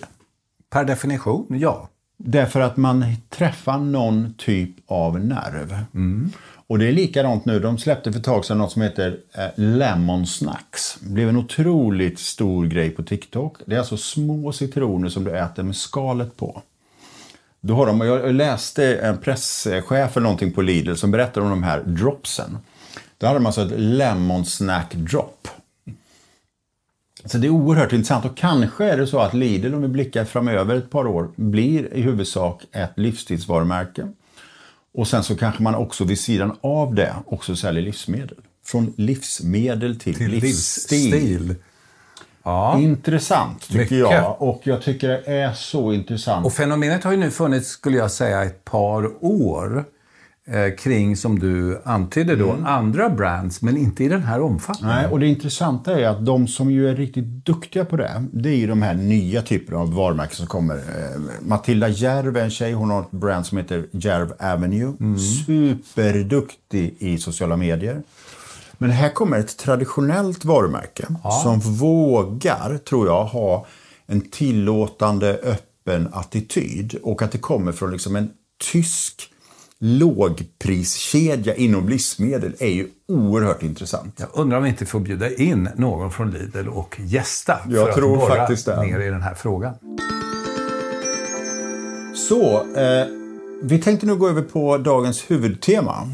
Per 0.70 0.84
definition, 0.84 1.46
ja. 1.48 1.88
Därför 2.16 2.60
att 2.60 2.76
man 2.76 3.04
träffar 3.28 3.78
någon 3.78 4.34
typ 4.38 4.70
av 4.86 5.20
nerv. 5.20 5.78
Och 6.68 6.78
det 6.78 6.88
är 6.88 6.92
likadant 6.92 7.44
nu. 7.44 7.60
De 7.60 7.78
släppte 7.78 8.12
för 8.12 8.18
ett 8.18 8.24
tag 8.24 8.44
sedan 8.44 8.58
något 8.58 8.72
som 8.72 8.82
heter 8.82 9.18
eh, 9.32 9.46
Lemon 9.54 10.26
Snacks. 10.26 10.98
Det 11.00 11.08
blev 11.10 11.28
en 11.28 11.36
otroligt 11.36 12.18
stor 12.18 12.66
grej 12.66 12.90
på 12.90 13.02
TikTok. 13.02 13.56
Det 13.66 13.74
är 13.74 13.78
alltså 13.78 13.96
små 13.96 14.52
citroner 14.52 15.08
som 15.08 15.24
du 15.24 15.38
äter 15.38 15.62
med 15.62 15.76
skalet 15.76 16.36
på. 16.36 16.62
Då 17.60 17.74
har 17.74 17.86
de, 17.86 18.00
jag 18.00 18.34
läste 18.34 18.96
en 18.96 19.18
presschef 19.18 20.16
eller 20.16 20.20
någonting 20.20 20.52
på 20.52 20.62
Lidl 20.62 20.94
som 20.94 21.10
berättade 21.10 21.46
om 21.46 21.50
de 21.50 21.62
här 21.62 21.82
dropsen. 21.86 22.58
Då 23.18 23.26
hade 23.26 23.38
de 23.38 23.46
alltså 23.46 23.62
ett 23.62 23.72
Lemon 23.76 24.44
Snack 24.44 24.94
Drop. 24.94 25.48
Så 27.24 27.38
det 27.38 27.46
är 27.46 27.50
oerhört 27.50 27.92
intressant 27.92 28.24
och 28.24 28.36
kanske 28.36 28.84
är 28.84 28.96
det 28.96 29.06
så 29.06 29.18
att 29.18 29.34
Lidl, 29.34 29.74
om 29.74 29.82
vi 29.82 29.88
blickar 29.88 30.24
framöver 30.24 30.76
ett 30.76 30.90
par 30.90 31.06
år, 31.06 31.28
blir 31.36 31.94
i 31.94 32.00
huvudsak 32.00 32.64
ett 32.72 32.92
livstidsvarumärke. 32.96 34.08
Och 34.98 35.08
sen 35.08 35.24
så 35.24 35.36
kanske 35.36 35.62
man 35.62 35.74
också 35.74 36.04
vid 36.04 36.18
sidan 36.18 36.56
av 36.60 36.94
det 36.94 37.14
också 37.26 37.56
säljer 37.56 37.82
livsmedel. 37.82 38.36
Från 38.66 38.94
livsmedel 38.96 39.98
till, 40.00 40.14
Till 40.14 40.30
livsstil. 40.30 41.10
livsstil. 41.10 41.54
Ja. 42.42 42.78
Intressant 42.78 43.62
tycker 43.62 43.78
Mycket. 43.78 43.98
jag. 43.98 44.42
Och 44.42 44.60
jag 44.64 44.82
tycker 44.82 45.08
det 45.08 45.24
är 45.24 45.52
så 45.52 45.92
intressant. 45.92 46.46
Och 46.46 46.52
fenomenet 46.52 47.04
har 47.04 47.10
ju 47.10 47.16
nu 47.16 47.30
funnits, 47.30 47.68
skulle 47.68 47.96
jag 47.96 48.10
säga, 48.10 48.42
ett 48.44 48.64
par 48.64 49.24
år 49.24 49.84
kring, 50.78 51.16
som 51.16 51.38
du 51.38 51.80
antydde 51.84 52.36
då, 52.36 52.56
andra 52.64 53.10
brands, 53.10 53.62
men 53.62 53.76
inte 53.76 54.04
i 54.04 54.08
den 54.08 54.22
här 54.22 54.40
omfattningen. 54.40 54.96
Nej, 54.96 55.06
och 55.06 55.20
det 55.20 55.26
intressanta 55.26 56.00
är 56.00 56.08
att 56.08 56.26
de 56.26 56.48
som 56.48 56.70
ju 56.70 56.88
är 56.88 56.94
riktigt 56.94 57.24
duktiga 57.24 57.84
på 57.84 57.96
det, 57.96 58.24
det 58.32 58.48
är 58.48 58.56
ju 58.56 58.66
de 58.66 58.82
här 58.82 58.94
nya 58.94 59.42
typerna 59.42 59.78
av 59.78 59.94
varumärken 59.94 60.36
som 60.36 60.46
kommer. 60.46 60.74
Eh, 60.74 61.20
Matilda 61.40 61.88
Järv 61.88 62.36
är 62.36 62.44
en 62.44 62.50
tjej, 62.50 62.72
hon 62.72 62.90
har 62.90 63.00
ett 63.00 63.10
brand 63.10 63.46
som 63.46 63.58
heter 63.58 63.86
Järv 63.92 64.32
Avenue. 64.38 64.92
Superduktig 65.46 66.94
i 66.98 67.18
sociala 67.18 67.56
medier. 67.56 68.02
Men 68.78 68.90
här 68.90 69.10
kommer 69.10 69.38
ett 69.38 69.56
traditionellt 69.56 70.44
varumärke 70.44 71.06
som 71.42 71.60
vågar, 71.60 72.78
tror 72.78 73.06
jag, 73.06 73.24
ha 73.24 73.66
en 74.06 74.20
tillåtande, 74.20 75.40
öppen 75.42 76.08
attityd. 76.12 76.98
Och 77.02 77.22
att 77.22 77.32
det 77.32 77.38
kommer 77.38 77.72
från 77.72 77.90
liksom 77.90 78.16
en 78.16 78.30
tysk 78.72 79.30
lågpriskedja 79.80 81.54
inom 81.54 81.88
livsmedel 81.88 82.54
är 82.58 82.68
ju 82.68 82.88
oerhört 83.08 83.62
intressant. 83.62 84.14
Jag 84.20 84.28
undrar 84.32 84.56
om 84.58 84.62
vi 84.64 84.68
inte 84.70 84.86
får 84.86 85.00
bjuda 85.00 85.34
in 85.34 85.68
någon 85.76 86.10
från 86.12 86.30
Lidl 86.30 86.68
och 86.68 86.96
gästa 87.04 87.58
Jag 87.68 87.86
för 87.86 87.92
tror 87.94 88.12
att 88.14 88.18
borra 88.20 88.36
faktiskt 88.36 88.66
det. 88.66 88.82
ner 88.82 89.00
i 89.00 89.10
den 89.10 89.22
här 89.22 89.34
frågan. 89.34 89.74
Så, 92.28 92.52
eh, 92.80 93.06
vi 93.62 93.78
tänkte 93.78 94.06
nu 94.06 94.14
gå 94.16 94.28
över 94.28 94.42
på 94.42 94.78
dagens 94.78 95.30
huvudtema. 95.30 96.08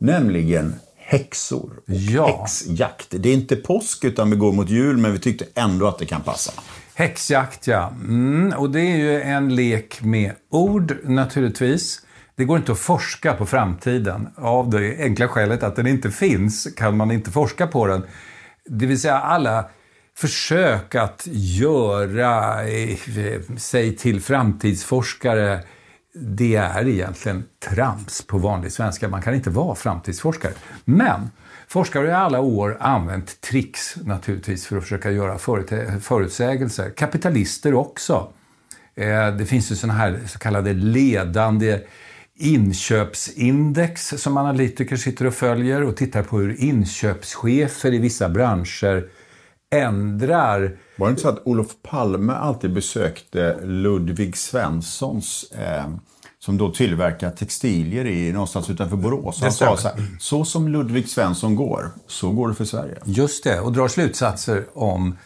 Nämligen 0.00 0.74
häxor 0.96 1.70
och 1.76 1.82
Ja. 1.94 2.26
häxjakt. 2.40 3.06
Det 3.10 3.28
är 3.28 3.34
inte 3.34 3.56
påsk 3.56 4.04
utan 4.04 4.30
vi 4.30 4.36
går 4.36 4.52
mot 4.52 4.68
jul 4.70 4.96
men 4.96 5.12
vi 5.12 5.18
tyckte 5.18 5.44
ändå 5.54 5.86
att 5.88 5.98
det 5.98 6.06
kan 6.06 6.20
passa. 6.22 6.52
Häxjakt, 6.94 7.66
ja. 7.66 7.92
Mm, 8.04 8.52
och 8.58 8.70
det 8.70 8.80
är 8.80 8.96
ju 8.96 9.20
en 9.22 9.54
lek 9.56 10.02
med 10.02 10.32
ord, 10.50 10.96
naturligtvis. 11.04 12.02
Det 12.38 12.44
går 12.44 12.58
inte 12.58 12.72
att 12.72 12.78
forska 12.78 13.34
på 13.34 13.46
framtiden. 13.46 14.28
Av 14.36 14.70
det 14.70 14.98
enkla 14.98 15.28
skälet 15.28 15.62
att 15.62 15.76
den 15.76 15.86
inte 15.86 16.10
finns 16.10 16.68
kan 16.76 16.96
man 16.96 17.10
inte 17.10 17.30
forska 17.30 17.66
på 17.66 17.86
den. 17.86 18.02
Det 18.64 18.86
vill 18.86 19.00
säga 19.00 19.18
alla 19.18 19.64
försök 20.16 20.94
att 20.94 21.28
göra 21.30 22.64
eh, 22.68 22.98
sig 23.56 23.96
till 23.96 24.20
framtidsforskare 24.20 25.62
det 26.14 26.56
är 26.56 26.88
egentligen 26.88 27.44
trams 27.68 28.22
på 28.22 28.38
vanlig 28.38 28.72
svenska. 28.72 29.08
Man 29.08 29.22
kan 29.22 29.34
inte 29.34 29.50
vara 29.50 29.74
framtidsforskare. 29.74 30.52
Men 30.84 31.30
forskare 31.68 32.06
har 32.06 32.08
i 32.08 32.14
alla 32.14 32.40
år 32.40 32.76
använt 32.80 33.40
tricks 33.40 33.96
naturligtvis 33.96 34.66
för 34.66 34.76
att 34.76 34.82
försöka 34.82 35.10
göra 35.10 35.38
förutsägelser. 36.00 36.90
Kapitalister 36.90 37.74
också. 37.74 38.32
Eh, 38.94 39.36
det 39.36 39.46
finns 39.46 39.72
ju 39.72 39.76
sådana 39.76 39.98
här 39.98 40.20
så 40.26 40.38
kallade 40.38 40.72
ledande 40.72 41.80
inköpsindex 42.38 44.08
som 44.08 44.36
analytiker 44.36 44.96
sitter 44.96 45.26
och 45.26 45.34
följer 45.34 45.82
och 45.82 45.96
tittar 45.96 46.22
på 46.22 46.38
hur 46.38 46.60
inköpschefer 46.60 47.94
i 47.94 47.98
vissa 47.98 48.28
branscher 48.28 49.04
ändrar 49.70 50.76
Var 50.96 51.06
det 51.06 51.10
inte 51.10 51.22
så 51.22 51.28
att 51.28 51.46
Olof 51.46 51.82
Palme 51.82 52.32
alltid 52.32 52.72
besökte 52.72 53.58
Ludvig 53.64 54.36
Svenssons 54.36 55.52
eh, 55.52 55.88
som 56.38 56.58
då 56.58 56.72
tillverkar 56.72 57.30
textilier 57.30 58.06
i, 58.06 58.32
någonstans 58.32 58.70
utanför 58.70 58.96
Borås. 58.96 59.40
Han 59.40 59.52
sa 59.52 59.76
så 59.76 59.88
här, 59.88 59.96
så 60.20 60.44
som 60.44 60.68
Ludvig 60.68 61.08
Svensson 61.08 61.56
går, 61.56 61.90
så 62.06 62.30
går 62.30 62.48
det 62.48 62.54
för 62.54 62.64
Sverige. 62.64 62.98
Just 63.04 63.44
det, 63.44 63.60
och 63.60 63.72
drar 63.72 63.88
slutsatser 63.88 64.64
om 64.74 65.16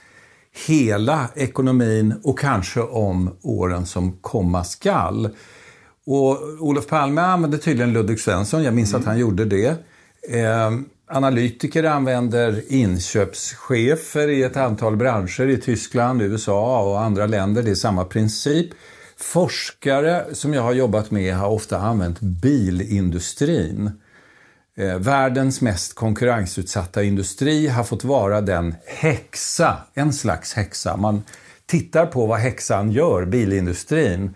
hela 0.67 1.29
ekonomin 1.35 2.15
och 2.25 2.39
kanske 2.39 2.81
om 2.81 3.37
åren 3.43 3.87
som 3.87 4.13
komma 4.21 4.65
skall. 4.65 5.29
Och 6.07 6.39
Olof 6.61 6.87
Palme 6.87 7.21
använde 7.21 7.59
tydligen 7.59 7.93
Ludvig 7.93 8.21
Svensson, 8.21 8.63
jag 8.63 8.75
minns 8.75 8.95
att 8.95 9.05
han 9.05 9.19
gjorde 9.19 9.45
det. 9.45 9.77
Eh, 10.29 10.71
analytiker 11.07 11.85
använder 11.85 12.73
inköpschefer 12.73 14.29
i 14.29 14.43
ett 14.43 14.57
antal 14.57 14.97
branscher 14.97 15.49
i 15.49 15.57
Tyskland, 15.57 16.23
USA 16.23 16.83
och 16.83 17.01
andra 17.01 17.27
länder. 17.27 17.63
Det 17.63 17.71
är 17.71 17.75
samma 17.75 18.05
princip. 18.05 18.67
Forskare 19.17 20.25
som 20.33 20.55
jag 20.55 20.63
har 20.63 20.73
jobbat 20.73 21.11
med 21.11 21.35
har 21.35 21.49
ofta 21.49 21.79
använt 21.79 22.21
bilindustrin. 22.21 23.91
Eh, 24.77 24.99
världens 24.99 25.61
mest 25.61 25.95
konkurrensutsatta 25.95 27.03
industri 27.03 27.69
har 27.69 27.85
fått 27.85 28.05
vara 28.05 28.41
den 28.41 28.75
häxa, 28.87 29.77
en 29.95 30.13
slags 30.13 30.55
häxa. 30.55 30.97
Man 30.97 31.23
tittar 31.67 32.07
på 32.07 32.27
vad 32.27 32.39
häxan 32.39 32.93
gör, 32.93 33.25
bilindustrin. 33.25 34.35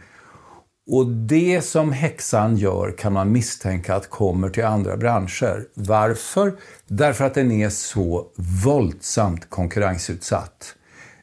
Och 0.88 1.06
det 1.06 1.62
som 1.62 1.92
häxan 1.92 2.56
gör 2.56 2.94
kan 2.98 3.12
man 3.12 3.32
misstänka 3.32 3.94
att 3.94 4.10
kommer 4.10 4.48
till 4.48 4.64
andra 4.64 4.96
branscher. 4.96 5.64
Varför? 5.74 6.56
Därför 6.86 7.24
att 7.24 7.34
den 7.34 7.52
är 7.52 7.68
så 7.68 8.26
våldsamt 8.64 9.50
konkurrensutsatt. 9.50 10.74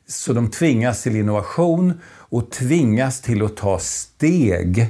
Så 0.07 0.33
de 0.33 0.49
tvingas 0.51 1.03
till 1.03 1.15
innovation 1.15 1.93
och 2.05 2.51
tvingas 2.51 3.21
till 3.21 3.45
att 3.45 3.57
ta 3.57 3.79
steg 3.79 4.87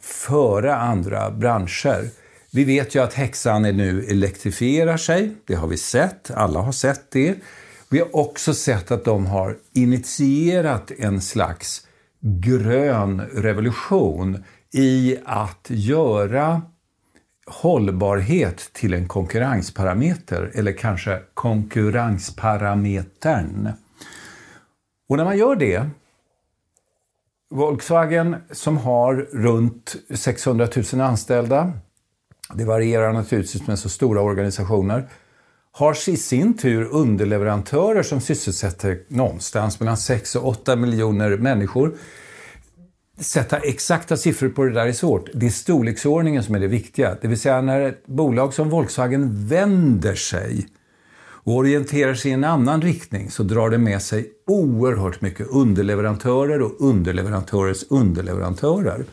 före 0.00 0.76
andra 0.76 1.30
branscher. 1.30 2.10
Vi 2.50 2.64
vet 2.64 2.94
ju 2.94 3.02
att 3.02 3.14
häxan 3.14 3.64
är 3.64 3.72
nu 3.72 4.04
elektrifierar 4.04 4.96
sig. 4.96 5.34
Det 5.46 5.54
har 5.54 5.68
vi 5.68 5.76
sett. 5.76 6.30
Alla 6.30 6.60
har 6.60 6.72
sett 6.72 7.10
det. 7.10 7.34
Vi 7.88 7.98
har 7.98 8.16
också 8.16 8.54
sett 8.54 8.90
att 8.90 9.04
de 9.04 9.26
har 9.26 9.56
initierat 9.72 10.90
en 10.98 11.20
slags 11.20 11.87
grön 12.20 13.20
revolution 13.20 14.44
i 14.72 15.18
att 15.24 15.66
göra 15.68 16.62
hållbarhet 17.46 18.70
till 18.72 18.94
en 18.94 19.08
konkurrensparameter, 19.08 20.50
eller 20.54 20.72
kanske 20.72 21.22
konkurrensparametern. 21.34 23.72
Och 25.08 25.16
när 25.16 25.24
man 25.24 25.38
gör 25.38 25.56
det 25.56 25.90
Volkswagen 27.50 28.36
som 28.50 28.76
har 28.76 29.14
runt 29.32 29.96
600 30.14 30.68
000 30.92 31.00
anställda, 31.00 31.72
det 32.54 32.64
varierar 32.64 33.12
naturligtvis 33.12 33.66
med 33.66 33.78
så 33.78 33.88
stora 33.88 34.20
organisationer, 34.20 35.08
har 35.72 36.08
i 36.08 36.16
sin 36.16 36.56
tur 36.56 36.88
underleverantörer 36.90 38.02
som 38.02 38.20
sysselsätter 38.20 38.98
någonstans 39.08 39.80
mellan 39.80 39.96
6 39.96 40.36
och 40.36 40.48
8 40.48 40.76
miljoner 40.76 41.36
människor. 41.36 41.94
Sätta 43.18 43.58
exakta 43.58 44.16
siffror 44.16 44.48
på 44.48 44.64
det 44.64 44.72
där 44.72 44.86
är 44.86 44.92
svårt. 44.92 45.28
Det 45.34 45.46
är 45.46 45.50
storleksordningen 45.50 46.42
som 46.42 46.54
är 46.54 46.60
det 46.60 46.66
viktiga. 46.66 47.16
Det 47.20 47.28
vill 47.28 47.40
säga 47.40 47.60
när 47.60 47.80
ett 47.80 48.06
bolag 48.06 48.54
som 48.54 48.70
Volkswagen 48.70 49.46
vänder 49.46 50.14
sig 50.14 50.66
och 51.48 51.54
orienterar 51.54 52.14
sig 52.14 52.30
i 52.30 52.34
en 52.34 52.44
annan 52.44 52.82
riktning 52.82 53.30
så 53.30 53.42
drar 53.42 53.70
det 53.70 53.78
med 53.78 54.02
sig 54.02 54.30
oerhört 54.46 55.20
mycket 55.20 55.46
underleverantörer 55.46 56.62
och 56.62 56.80
underleverantörers 56.80 57.84
underleverantörer 57.90 59.04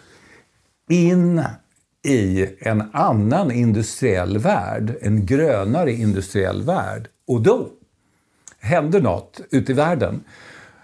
in 0.90 1.44
i 2.06 2.56
en 2.60 2.84
annan 2.94 3.52
industriell 3.52 4.38
värld, 4.38 4.96
en 5.02 5.26
grönare 5.26 5.92
industriell 5.92 6.64
värld. 6.64 7.08
Och 7.28 7.42
då 7.42 7.70
händer 8.60 9.02
något 9.02 9.42
ute 9.52 9.72
i 9.72 9.76
världen. 9.76 10.24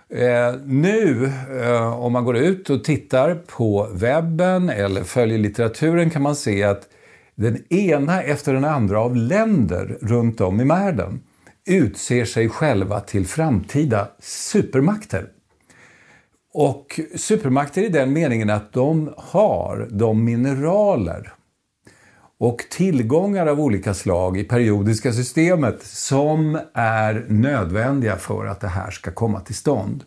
Eh, 0.09 0.55
nu, 0.65 1.31
eh, 1.61 1.99
om 1.99 2.13
man 2.13 2.25
går 2.25 2.37
ut 2.37 2.69
och 2.69 2.83
tittar 2.83 3.35
på 3.35 3.87
webben 3.93 4.69
eller 4.69 5.03
följer 5.03 5.37
litteraturen 5.37 6.09
kan 6.09 6.21
man 6.21 6.35
se 6.35 6.63
att 6.63 6.87
den 7.35 7.73
ena 7.73 8.23
efter 8.23 8.53
den 8.53 8.65
andra 8.65 8.99
av 8.99 9.15
länder 9.15 9.97
runt 10.01 10.41
om 10.41 10.61
i 10.61 10.63
världen 10.63 11.21
utser 11.65 12.25
sig 12.25 12.49
själva 12.49 12.99
till 12.99 13.25
framtida 13.25 14.07
supermakter. 14.19 15.27
Och 16.53 16.99
supermakter 17.15 17.81
i 17.81 17.89
den 17.89 18.13
meningen 18.13 18.49
att 18.49 18.73
de 18.73 19.13
har 19.17 19.87
de 19.91 20.25
mineraler 20.25 21.33
och 22.37 22.65
tillgångar 22.69 23.47
av 23.47 23.59
olika 23.59 23.93
slag 23.93 24.37
i 24.37 24.43
periodiska 24.43 25.13
systemet 25.13 25.83
som 25.83 26.59
är 26.73 27.25
nödvändiga 27.29 28.15
för 28.17 28.45
att 28.45 28.59
det 28.59 28.67
här 28.67 28.91
ska 28.91 29.11
komma 29.11 29.39
till 29.39 29.55
stånd. 29.55 30.03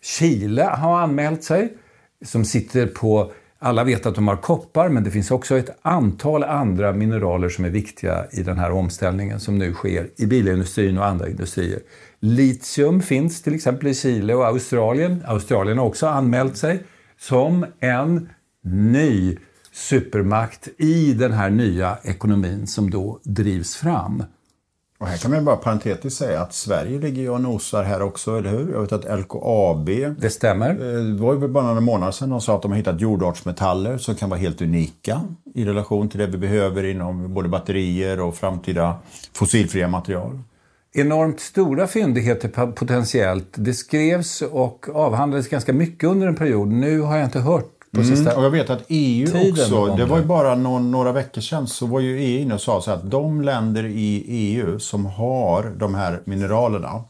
Chile 0.00 0.62
har 0.62 1.00
anmält 1.00 1.44
sig, 1.44 1.76
som 2.24 2.44
sitter 2.44 2.86
på 2.86 3.32
alla 3.62 3.84
vet 3.84 4.06
att 4.06 4.14
de 4.14 4.28
har 4.28 4.36
koppar, 4.36 4.88
men 4.88 5.04
det 5.04 5.10
finns 5.10 5.30
också 5.30 5.58
ett 5.58 5.78
antal 5.82 6.44
andra 6.44 6.92
mineraler 6.92 7.48
som 7.48 7.64
är 7.64 7.70
viktiga 7.70 8.26
i 8.30 8.42
den 8.42 8.58
här 8.58 8.72
omställningen 8.72 9.40
som 9.40 9.58
nu 9.58 9.72
sker 9.72 10.10
i 10.16 10.26
bilindustrin 10.26 10.98
och 10.98 11.06
andra 11.06 11.28
industrier. 11.28 11.80
Litium 12.20 13.02
finns 13.02 13.42
till 13.42 13.54
exempel 13.54 13.88
i 13.88 13.94
Chile 13.94 14.34
och 14.34 14.46
Australien. 14.46 15.22
Australien 15.26 15.78
har 15.78 15.86
också 15.86 16.06
anmält 16.06 16.56
sig 16.56 16.82
som 17.18 17.66
en 17.80 18.28
ny 18.64 19.38
supermakt 19.72 20.68
i 20.78 21.12
den 21.12 21.32
här 21.32 21.50
nya 21.50 21.98
ekonomin 22.02 22.66
som 22.66 22.90
då 22.90 23.20
drivs 23.24 23.76
fram. 23.76 24.22
Och 25.02 25.08
här 25.08 25.16
kan 25.16 25.30
man 25.30 25.44
bara 25.44 25.56
parentetiskt 25.56 26.18
säga 26.18 26.40
att 26.40 26.54
Sverige 26.54 26.98
ligger 26.98 27.22
ju 27.22 27.30
och 27.30 27.40
nosar 27.40 27.82
här 27.82 28.02
också, 28.02 28.38
eller 28.38 28.50
hur? 28.50 28.72
Jag 28.72 28.80
vet 28.80 28.92
att 28.92 29.18
LKAB... 29.18 29.86
Det 30.18 30.30
stämmer. 30.30 30.70
Eh, 30.70 31.04
det 31.04 31.22
var 31.22 31.34
ju 31.34 31.48
bara 31.48 31.64
några 31.64 31.80
månader 31.80 32.12
sedan 32.12 32.30
de 32.30 32.40
sa 32.40 32.56
att 32.56 32.62
de 32.62 32.70
har 32.70 32.78
hittat 32.78 33.00
jordartsmetaller 33.00 33.98
som 33.98 34.14
kan 34.14 34.30
vara 34.30 34.40
helt 34.40 34.62
unika 34.62 35.20
i 35.54 35.64
relation 35.64 36.08
till 36.08 36.20
det 36.20 36.26
vi 36.26 36.38
behöver 36.38 36.84
inom 36.84 37.34
både 37.34 37.48
batterier 37.48 38.20
och 38.20 38.36
framtida 38.36 38.96
fossilfria 39.32 39.88
material. 39.88 40.38
Enormt 40.92 41.40
stora 41.40 41.86
fyndigheter 41.86 42.72
potentiellt. 42.72 43.54
Det 43.54 43.74
skrevs 43.74 44.42
och 44.42 44.88
avhandlades 44.94 45.48
ganska 45.48 45.72
mycket 45.72 46.08
under 46.08 46.26
en 46.26 46.36
period. 46.36 46.68
Nu 46.68 47.00
har 47.00 47.16
jag 47.16 47.26
inte 47.26 47.40
hört 47.40 47.81
på 47.94 48.00
Mm, 48.00 48.16
sista 48.16 48.36
och 48.36 48.44
jag 48.44 48.50
vet 48.50 48.70
att 48.70 48.84
EU 48.88 49.26
tiden 49.26 49.50
också, 49.50 49.96
det 49.96 50.04
var 50.04 50.18
ju 50.18 50.24
bara 50.24 50.54
någon, 50.54 50.90
några 50.90 51.12
veckor 51.12 51.40
sedan 51.40 51.66
så 51.66 51.86
var 51.86 52.00
ju 52.00 52.20
EU 52.20 52.40
inne 52.40 52.54
och 52.54 52.60
sa 52.60 52.82
så 52.82 52.90
att 52.90 53.10
de 53.10 53.42
länder 53.42 53.84
i 53.84 54.24
EU 54.28 54.78
som 54.78 55.06
har 55.06 55.72
de 55.76 55.94
här 55.94 56.20
mineralerna 56.24 57.04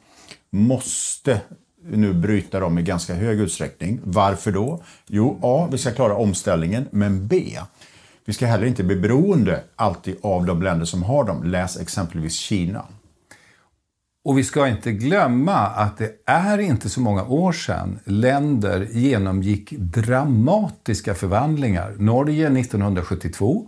måste 0.51 1.41
nu 1.91 2.13
bryta 2.13 2.61
dem 2.61 2.79
i 2.79 2.83
ganska 2.83 3.15
hög 3.15 3.41
utsträckning. 3.41 4.01
Varför 4.05 4.53
då? 4.53 4.83
Jo, 5.07 5.39
A. 5.43 5.69
Vi 5.71 5.79
ska 5.79 5.91
klara 5.91 6.15
omställningen, 6.15 6.89
men 6.91 7.27
B. 7.27 7.59
Vi 8.25 8.33
ska 8.33 8.47
heller 8.47 8.67
inte 8.67 8.83
bli 8.83 8.97
beroende 8.97 9.63
alltid 9.77 10.17
av 10.23 10.47
de 10.47 10.63
länder 10.63 10.85
som 10.85 11.03
har 11.03 11.25
dem. 11.25 11.45
Läs 11.45 11.81
exempelvis 11.81 12.37
Kina. 12.37 12.85
Och 14.25 14.39
vi 14.39 14.45
ska 14.45 14.69
inte 14.69 14.93
glömma 14.93 15.57
att 15.57 15.99
det 15.99 16.11
är 16.27 16.59
inte 16.59 16.89
så 16.89 17.01
många 17.01 17.25
år 17.25 17.53
sedan 17.53 17.99
länder 18.05 18.89
genomgick 18.91 19.71
dramatiska 19.71 21.15
förvandlingar. 21.15 21.95
Norge 21.99 22.47
1972, 22.47 23.67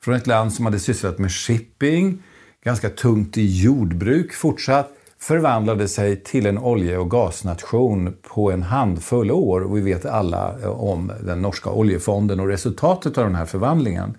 från 0.00 0.14
ett 0.14 0.26
land 0.26 0.52
som 0.52 0.64
hade 0.64 0.78
sysslat 0.78 1.18
med 1.18 1.32
shipping, 1.32 2.22
ganska 2.64 2.90
tungt 2.90 3.38
i 3.38 3.62
jordbruk 3.62 4.32
fortsatt, 4.32 4.92
förvandlade 5.18 5.88
sig 5.88 6.22
till 6.22 6.46
en 6.46 6.58
olje 6.58 6.98
och 6.98 7.10
gasnation 7.10 8.16
på 8.22 8.50
en 8.50 8.62
handfull 8.62 9.30
år. 9.30 9.60
Och 9.60 9.76
vi 9.76 9.80
vet 9.80 10.06
alla 10.06 10.58
eh, 10.62 10.68
om 10.68 11.12
den 11.22 11.42
norska 11.42 11.70
oljefonden 11.70 12.40
och 12.40 12.48
resultatet 12.48 13.18
av 13.18 13.24
den 13.24 13.34
här 13.34 13.46
förvandlingen. 13.46 14.18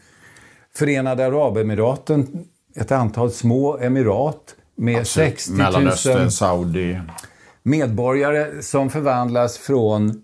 Förenade 0.75 1.25
Arabemiraten, 1.25 2.45
ett 2.75 2.91
antal 2.91 3.31
små 3.31 3.77
emirat 3.77 4.55
med 4.79 5.07
60 5.07 5.51
000 5.51 5.57
Mellanöstern, 5.57 6.31
Saudi. 6.31 6.99
medborgare 7.63 8.61
som 8.61 8.89
förvandlas 8.89 9.57
från 9.57 10.23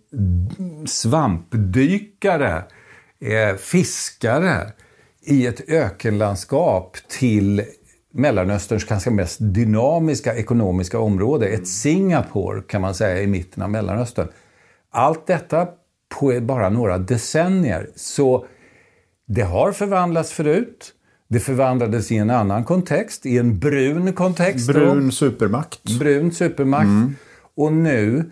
svampdykare, 0.86 2.64
eh, 3.22 3.56
fiskare 3.58 4.72
i 5.22 5.48
ett 5.48 5.70
ökenlandskap 5.70 6.98
till 7.08 7.64
Mellanösterns 8.14 8.84
kanske 8.84 9.10
mest 9.10 9.38
dynamiska 9.40 10.36
ekonomiska 10.36 11.00
område. 11.00 11.48
Ett 11.48 11.68
Singapore 11.68 12.62
kan 12.62 12.82
man 12.82 12.94
säga 12.96 13.22
i 13.22 13.28
mitten 13.28 13.64
av 13.64 13.70
Mellanöstern. 13.70 14.28
Allt 14.92 15.28
detta 15.28 15.68
på 16.20 16.40
bara 16.42 16.70
några 16.70 16.98
decennier. 16.98 17.90
Så 17.96 18.46
det 19.28 19.42
har 19.42 19.72
förvandlats 19.72 20.32
förut. 20.32 20.94
Det 21.28 21.40
förvandlades 21.40 22.12
i 22.12 22.18
en 22.18 22.30
annan 22.30 22.64
kontext, 22.64 23.26
i 23.26 23.38
en 23.38 23.60
brun 23.60 24.14
kontext. 24.14 24.68
då 24.68 24.74
Brun 24.74 25.12
supermakt. 25.12 26.00
brun 26.00 26.32
supermakt. 26.32 27.20
Och 27.56 27.74
nu 27.74 28.32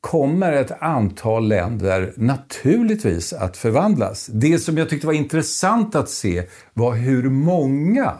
kommer 0.00 0.52
ett 0.52 0.82
antal 0.82 1.48
länder 1.48 2.12
naturligtvis 2.16 3.32
att 3.32 3.56
förvandlas. 3.56 4.26
Det 4.26 4.58
som 4.58 4.78
jag 4.78 4.88
tyckte 4.88 5.06
var 5.06 5.14
intressant 5.14 5.94
att 5.94 6.08
se 6.08 6.42
var 6.74 6.94
hur 6.94 7.30
många 7.30 8.14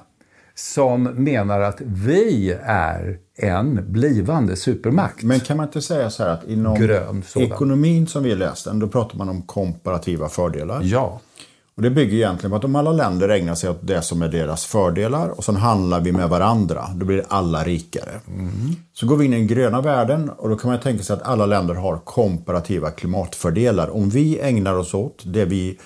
som 0.55 1.03
menar 1.03 1.61
att 1.61 1.81
vi 1.81 2.57
är 2.64 3.18
en 3.37 3.92
blivande 3.92 4.57
supermakt. 4.57 5.22
Men 5.22 5.40
kan 5.40 5.57
man 5.57 5.66
inte 5.66 5.83
säga 5.83 6.11
så 6.11 6.22
här 6.22 6.31
att 6.31 6.44
inom 6.48 7.22
ekonomin 7.37 8.07
som 8.07 8.22
vi 8.22 8.35
läst 8.35 8.64
den, 8.64 8.79
då 8.79 8.88
pratar 8.88 9.18
man 9.18 9.29
om 9.29 9.42
komparativa 9.42 10.29
fördelar. 10.29 10.81
Ja. 10.83 11.20
Och 11.76 11.82
det 11.82 11.90
bygger 11.90 12.16
egentligen 12.16 12.50
på 12.50 12.56
att 12.56 12.64
om 12.64 12.76
alla 12.76 12.92
länder 12.92 13.28
ägnar 13.28 13.54
sig 13.54 13.70
åt 13.70 13.87
det 13.87 14.02
som 14.02 14.22
är 14.22 14.28
deras 14.28 14.64
fördelar 14.64 15.28
och 15.28 15.44
sen 15.44 15.56
handlar 15.56 16.00
vi 16.00 16.12
med 16.12 16.28
varandra, 16.28 16.88
då 16.94 17.06
blir 17.06 17.24
alla 17.28 17.64
rikare. 17.64 18.20
Så 18.92 19.06
går 19.06 19.16
vi 19.16 19.24
in 19.24 19.32
i 19.32 19.37
den 19.37 19.46
gröna 19.46 19.80
världen 19.80 20.30
och 20.30 20.48
då 20.48 20.56
kan 20.56 20.70
man 20.70 20.80
tänka 20.80 21.04
sig 21.04 21.14
att 21.14 21.22
alla 21.22 21.46
länder 21.46 21.74
har 21.74 21.98
komparativa 21.98 22.90
klimatfördelar. 22.90 23.96
Om 23.96 24.08
vi 24.08 24.40
ägnar 24.40 24.74
oss 24.74 24.94
åt 24.94 25.22
det 25.26 25.44
vi 25.44 25.78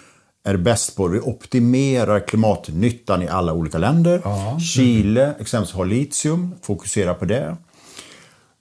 är 0.45 0.57
bäst 0.57 0.97
på, 0.97 1.09
vi 1.09 1.21
optimerar 1.21 2.21
klimatnyttan 2.21 3.23
i 3.23 3.29
alla 3.29 3.53
olika 3.53 3.79
länder. 3.79 4.23
Chile 4.61 5.35
exempelvis 5.41 5.75
har 5.75 5.85
litium, 5.85 6.55
fokuserar 6.63 7.15
på 7.15 7.25
det. 7.25 7.57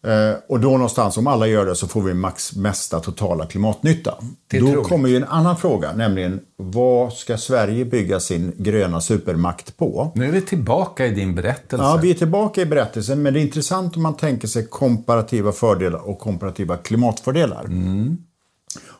Eh, 0.05 0.35
och 0.47 0.59
då 0.59 0.71
någonstans, 0.71 1.17
om 1.17 1.27
alla 1.27 1.47
gör 1.47 1.65
det, 1.65 1.75
så 1.75 1.87
får 1.87 2.01
vi 2.01 2.13
max 2.13 2.55
mesta 2.55 2.99
totala 2.99 3.45
klimatnytta. 3.45 4.15
Då 4.51 4.57
troligt. 4.57 4.87
kommer 4.87 5.09
ju 5.09 5.15
en 5.15 5.23
annan 5.23 5.57
fråga, 5.57 5.93
nämligen 5.93 6.39
vad 6.57 7.13
ska 7.13 7.37
Sverige 7.37 7.85
bygga 7.85 8.19
sin 8.19 8.53
gröna 8.57 9.01
supermakt 9.01 9.77
på? 9.77 10.11
Nu 10.15 10.27
är 10.27 10.31
vi 10.31 10.41
tillbaka 10.41 11.05
i 11.05 11.11
din 11.11 11.35
berättelse. 11.35 11.85
Ja, 11.85 11.99
vi 12.01 12.09
är 12.09 12.13
tillbaka 12.13 12.61
i 12.61 12.65
berättelsen, 12.65 13.21
men 13.21 13.33
det 13.33 13.39
är 13.39 13.41
intressant 13.41 13.95
om 13.95 14.03
man 14.03 14.13
tänker 14.13 14.47
sig 14.47 14.67
komparativa 14.67 15.51
fördelar 15.51 16.09
och 16.09 16.19
komparativa 16.19 16.77
klimatfördelar. 16.77 17.65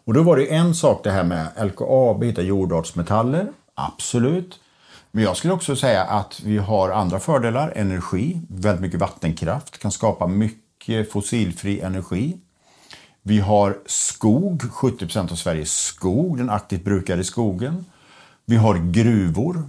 Och 0.05 0.13
då 0.13 0.23
var 0.23 0.37
det 0.37 0.53
en 0.53 0.75
sak 0.75 1.03
det 1.03 1.11
här 1.11 1.23
med 1.23 1.47
LKAB, 1.65 2.23
hitta 2.23 2.41
jordartsmetaller, 2.41 3.47
absolut. 3.75 4.59
Men 5.11 5.23
jag 5.23 5.37
skulle 5.37 5.53
också 5.53 5.75
säga 5.75 6.03
att 6.03 6.41
vi 6.45 6.57
har 6.57 6.89
andra 6.89 7.19
fördelar, 7.19 7.73
energi, 7.75 8.41
väldigt 8.49 8.81
mycket 8.81 8.99
vattenkraft, 8.99 9.77
kan 9.77 9.91
skapa 9.91 10.27
mycket 10.27 10.64
Eh, 10.88 11.06
fossilfri 11.06 11.80
energi. 11.80 12.38
Vi 13.24 13.39
har 13.39 13.78
skog, 13.86 14.62
70 14.71 14.98
procent 14.98 15.32
av 15.32 15.36
Sveriges 15.36 15.71
skog, 15.71 16.38
den 16.38 16.50
aktivt 16.50 16.84
brukade 16.84 17.24
skogen. 17.24 17.86
Vi 18.45 18.56
har 18.56 18.91
gruvor, 18.91 19.63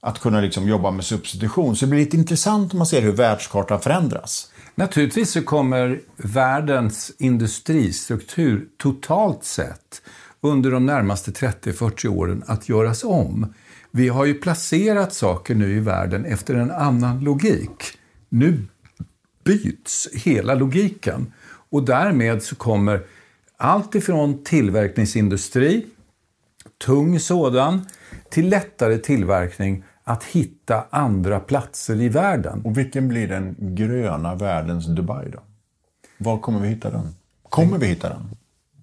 att 0.00 0.18
kunna 0.18 0.40
liksom 0.40 0.68
jobba 0.68 0.90
med 0.90 1.04
substitution. 1.04 1.76
Så 1.76 1.84
det 1.84 1.90
blir 1.90 2.00
lite 2.00 2.16
intressant 2.16 2.72
om 2.72 2.78
man 2.78 2.86
ser 2.86 3.02
hur 3.02 3.12
världskartan 3.12 3.80
förändras. 3.80 4.52
Naturligtvis 4.74 5.30
så 5.30 5.42
kommer 5.42 6.00
världens 6.16 7.12
industristruktur 7.18 8.68
totalt 8.78 9.44
sett 9.44 10.02
under 10.40 10.70
de 10.70 10.86
närmaste 10.86 11.30
30-40 11.30 12.08
åren 12.08 12.42
att 12.46 12.68
göras 12.68 13.04
om. 13.04 13.54
Vi 13.90 14.08
har 14.08 14.24
ju 14.24 14.34
placerat 14.34 15.14
saker 15.14 15.54
nu 15.54 15.76
i 15.76 15.80
världen 15.80 16.24
efter 16.24 16.54
en 16.54 16.70
annan 16.70 17.20
logik. 17.20 17.98
Nu 18.28 18.66
byts 19.46 20.08
hela 20.12 20.54
logiken 20.54 21.32
och 21.70 21.82
därmed 21.84 22.42
så 22.42 22.56
kommer 22.56 23.02
allt 23.56 23.94
ifrån 23.94 24.44
tillverkningsindustri, 24.44 25.86
tung 26.84 27.20
sådan, 27.20 27.86
till 28.30 28.48
lättare 28.48 28.98
tillverkning 28.98 29.84
att 30.04 30.24
hitta 30.24 30.84
andra 30.90 31.40
platser 31.40 32.00
i 32.00 32.08
världen. 32.08 32.62
Och 32.64 32.78
vilken 32.78 33.08
blir 33.08 33.28
den 33.28 33.56
gröna 33.58 34.34
världens 34.34 34.86
Dubai 34.86 35.30
då? 35.30 35.38
Var 36.18 36.38
kommer 36.38 36.60
vi 36.60 36.68
hitta 36.68 36.90
den? 36.90 37.14
Kommer 37.42 37.78
vi 37.78 37.86
hitta 37.86 38.08
den? 38.08 38.30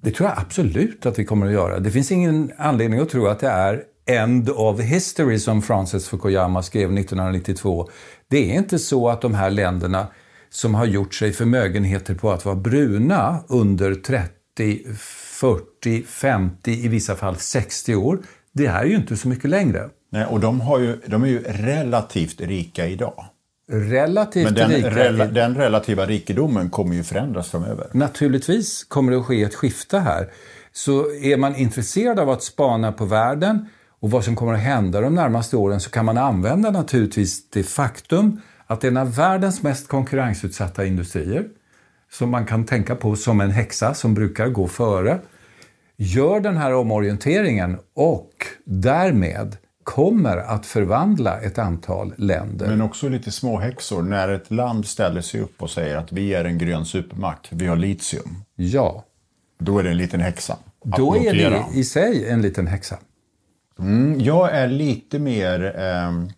Det 0.02 0.12
tror 0.12 0.30
jag 0.30 0.40
absolut 0.40 1.06
att 1.06 1.20
vi 1.20 1.26
kommer 1.26 1.46
att 1.46 1.54
göra. 1.54 1.80
Det 1.80 1.92
finns 1.92 2.12
ingen 2.12 2.52
anledning 2.58 3.00
att 3.00 3.10
tro 3.10 3.28
att 3.28 3.40
det 3.40 3.48
är 3.48 3.84
end 4.06 4.50
of 4.50 4.80
history 4.80 5.40
som 5.40 5.62
Francis 5.62 6.08
Fukuyama 6.08 6.64
skrev 6.64 6.98
1992. 6.98 7.90
Det 8.28 8.52
är 8.52 8.58
inte 8.58 8.80
så 8.80 9.10
att 9.10 9.22
de 9.22 9.34
här 9.34 9.50
länderna 9.50 10.08
som 10.54 10.76
har 10.76 10.86
gjort 10.86 11.14
sig 11.14 11.34
förmögenheter 11.34 12.16
på 12.16 12.32
att 12.32 12.46
vara 12.46 12.56
bruna 12.56 13.44
under 13.48 13.96
30, 13.96 14.86
40, 14.98 16.04
50, 16.04 16.72
i 16.72 16.88
vissa 16.88 17.16
fall 17.16 17.36
60 17.36 17.96
år. 17.96 18.20
Det 18.52 18.66
är 18.66 18.86
ju 18.86 18.96
inte 18.96 19.18
så 19.18 19.28
mycket 19.28 19.50
längre. 19.50 19.90
Nej, 20.12 20.26
och 20.26 20.40
de, 20.40 20.62
har 20.62 20.80
ju, 20.80 20.98
de 21.06 21.24
är 21.24 21.28
ju 21.28 21.44
relativt 21.44 22.42
rika 22.42 22.88
idag. 22.88 23.26
Relativt 23.72 24.44
Men 24.44 24.54
den, 24.54 24.70
rika. 24.70 24.90
rela, 24.90 25.26
den 25.26 25.56
relativa 25.56 26.06
rikedomen 26.06 26.70
kommer 26.70 26.96
ju 26.96 27.04
förändras 27.04 27.50
framöver. 27.50 27.88
Naturligtvis 27.92 28.84
kommer 28.84 29.12
det 29.12 29.18
att 29.18 29.26
ske 29.26 29.44
ett 29.44 29.56
skifte 29.56 30.00
här. 30.00 30.32
Så 30.72 31.12
är 31.12 31.38
man 31.38 31.56
intresserad 31.56 32.20
av 32.20 32.30
att 32.30 32.44
spana 32.44 32.92
på 32.92 33.06
världen 33.06 33.68
och 34.00 34.12
vad 34.12 34.24
som 34.24 34.36
kommer 34.36 34.54
att 34.54 34.60
hända 34.60 35.02
de 35.02 35.16
närmaste 35.16 35.58
åren 35.58 35.80
så 35.80 35.90
kan 35.90 36.06
man 36.06 36.18
använda 36.18 36.72
naturligtvis 36.72 37.50
det 37.50 37.64
faktum 37.64 38.42
att 38.68 38.84
en 38.84 38.98
av 38.98 39.16
världens 39.16 39.64
mest 39.64 39.88
konkurrensutsatta 39.88 40.86
industrier, 40.86 41.46
som 42.12 42.30
man 42.30 42.46
kan 42.46 42.66
tänka 42.66 42.96
på 42.96 43.16
som 43.16 43.42
en 43.42 43.52
häxa 43.52 43.94
som 43.94 44.14
brukar 44.14 44.48
gå 44.48 44.68
före, 44.68 45.20
gör 45.98 46.40
den 46.40 46.58
här 46.58 46.74
omorienteringen 46.74 47.78
och 47.94 48.30
därmed 48.66 49.58
kommer 49.84 50.38
att 50.38 50.66
förvandla 50.66 51.40
ett 51.42 51.58
antal 51.58 52.14
länder. 52.18 52.68
Men 52.68 52.82
också 52.82 53.10
lite 53.10 53.32
småhäxor. 53.32 54.02
När 54.02 54.30
ett 54.30 54.52
land 54.52 54.86
ställer 54.86 55.22
sig 55.22 55.42
upp 55.42 55.62
och 55.62 55.70
säger 55.70 55.98
att 55.98 56.12
vi 56.12 56.34
är 56.34 56.46
en 56.46 56.58
grön 56.58 56.86
supermakt, 56.86 57.48
vi 57.52 57.68
har 57.68 57.76
litium. 57.76 58.36
Ja, 58.56 59.04
Då 59.60 59.80
är 59.80 59.84
det 59.84 59.90
en 59.90 59.98
liten 59.98 60.22
häxa. 60.22 60.58
då 60.84 61.16
är 61.16 61.34
det 61.34 61.64
i 61.74 61.84
sig 61.84 62.30
en 62.30 62.42
liten 62.42 62.68
häxa. 62.68 62.98
Mm, 63.80 64.20
jag 64.20 64.52
är 64.52 64.68
lite 64.68 65.20
mer, 65.20 65.76
ehm, 65.80 66.30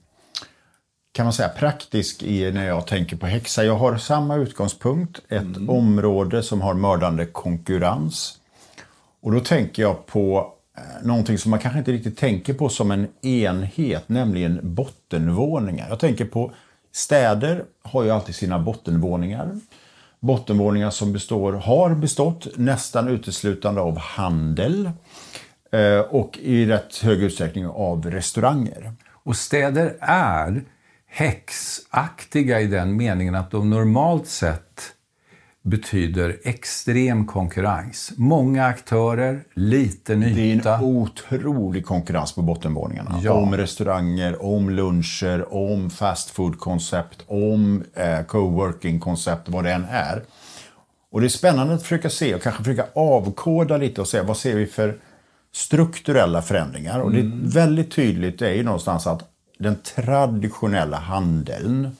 kan 1.16 1.26
man 1.26 1.34
säga, 1.34 1.50
praktisk 1.50 2.24
i 2.24 2.52
när 2.52 2.68
jag 2.68 2.88
tänker 2.88 3.16
på 3.16 3.26
häxa. 3.26 3.64
Jag 3.64 3.76
har 3.76 3.98
samma 3.98 4.36
utgångspunkt, 4.36 5.22
ett 5.30 5.70
område 5.70 6.44
som 6.44 6.62
har 6.62 6.74
mördande 6.74 7.26
konkurrens. 7.26 8.40
Och 9.22 9.32
då 9.32 9.40
tänker 9.40 9.84
jag 9.84 10.06
på 10.06 10.54
eh, 10.78 11.08
någonting 11.08 11.38
som 11.38 11.52
man 11.52 11.60
kanske 11.60 11.80
inte 11.80 11.92
riktigt 11.92 12.18
tänker 12.18 12.54
på 12.54 12.70
som 12.70 12.92
en 12.92 13.08
enhet, 13.22 14.10
nämligen 14.10 14.60
bottenvåningar. 14.64 15.90
Jag 15.90 16.00
tänker 16.00 16.26
på 16.26 16.52
städer 16.92 17.64
har 17.84 18.04
ju 18.04 18.12
alltid 18.12 18.36
sina 18.36 18.60
bottenvåningar. 18.60 19.60
Bottenvåningar 20.20 20.90
som 20.90 21.14
består, 21.14 21.54
har 21.54 21.96
bestått 21.96 22.48
nästan 22.58 23.08
uteslutande 23.08 23.82
av 23.82 23.98
handel 23.98 24.92
eh, 25.72 26.00
och 26.00 26.38
i 26.38 26.66
rätt 26.66 26.98
hög 26.98 27.24
utsträckning 27.24 27.68
av 27.68 28.12
restauranger. 28.12 28.94
Och 29.10 29.36
städer 29.36 29.96
är 30.00 30.64
häxaktiga 31.16 32.62
i 32.62 32.68
den 32.68 32.98
meningen 32.98 33.36
att 33.36 33.52
de 33.52 33.70
normalt 33.70 34.28
sett 34.28 34.92
betyder 35.62 36.38
extrem 36.44 37.28
konkurrens. 37.28 38.12
Många 38.18 38.66
aktörer, 38.66 39.44
liten 39.54 40.20
Det 40.20 40.28
är 40.28 40.38
yta. 40.38 40.76
en 40.76 40.84
otrolig 40.84 41.86
konkurrens 41.86 42.36
på 42.36 42.42
bottenvåningarna. 42.42 43.20
Ja. 43.24 43.32
Om 43.32 43.58
restauranger, 43.58 44.46
om 44.46 44.70
luncher, 44.70 45.54
om 45.54 45.90
fast 45.90 46.30
food-koncept, 46.30 47.24
om 47.28 47.84
eh, 47.94 48.26
coworking-koncept, 48.26 49.50
vad 49.50 49.64
det 49.64 49.72
än 49.72 49.86
är. 49.90 50.24
Och 51.12 51.22
det 51.22 51.28
är 51.28 51.30
spännande 51.30 51.74
att 51.74 51.82
försöka 51.82 52.10
se 52.10 52.36
och 52.36 52.42
kanske 52.42 52.64
försöka 52.64 52.86
avkoda 52.96 53.78
lite 53.78 54.02
och 54.02 54.08
se 54.08 54.22
vad 54.22 54.38
ser 54.38 54.56
vi 54.56 54.66
för 54.66 54.98
strukturella 55.54 56.42
förändringar. 56.42 57.00
Och 57.00 57.12
det 57.12 57.20
är 57.20 57.32
väldigt 57.54 57.92
tydligt 57.92 58.40
det 58.40 58.48
är 58.48 58.54
ju 58.54 58.64
någonstans 58.64 59.08
att 59.08 59.35
den 59.58 59.76
traditionella 59.96 60.98
handeln 60.98 61.98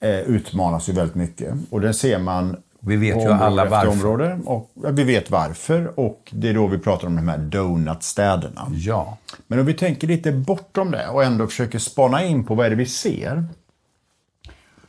eh, 0.00 0.20
utmanas 0.20 0.88
ju 0.88 0.92
väldigt 0.92 1.14
mycket. 1.14 1.54
Och 1.70 1.80
det 1.80 1.94
ser 1.94 2.18
man 2.18 2.56
Vi 2.80 2.96
vet 2.96 3.16
ju 3.16 3.28
alla 3.28 3.64
varför. 3.64 3.88
Område, 3.88 4.40
och 4.44 4.70
ja, 4.82 4.90
vi 4.90 5.04
vet 5.04 5.30
varför 5.30 6.00
och 6.00 6.30
det 6.32 6.48
är 6.48 6.54
då 6.54 6.66
vi 6.66 6.78
pratar 6.78 7.06
om 7.06 7.16
de 7.16 7.28
här 7.28 7.38
donutstäderna. 7.38 8.66
Ja. 8.74 9.18
Men 9.46 9.58
om 9.58 9.66
vi 9.66 9.74
tänker 9.74 10.06
lite 10.08 10.32
bortom 10.32 10.90
det 10.90 11.08
och 11.08 11.24
ändå 11.24 11.46
försöker 11.46 11.78
spana 11.78 12.24
in 12.24 12.44
på 12.44 12.54
vad 12.54 12.66
är 12.66 12.70
det 12.70 12.76
vi 12.76 12.86
ser. 12.86 13.44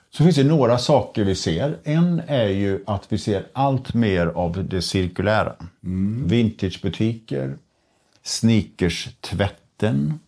Så 0.10 0.24
finns 0.24 0.36
det 0.36 0.44
några 0.44 0.78
saker 0.78 1.24
vi 1.24 1.36
ser. 1.36 1.78
En 1.84 2.22
är 2.28 2.48
ju 2.48 2.84
att 2.88 3.06
vi 3.10 3.18
ser 3.18 3.48
allt 3.54 3.94
mer 3.94 4.28
av 4.28 4.68
det 4.68 4.82
cirkulära. 4.82 5.56
Vintagebutiker, 6.26 7.58
sneakers-tvätten, 8.24 10.20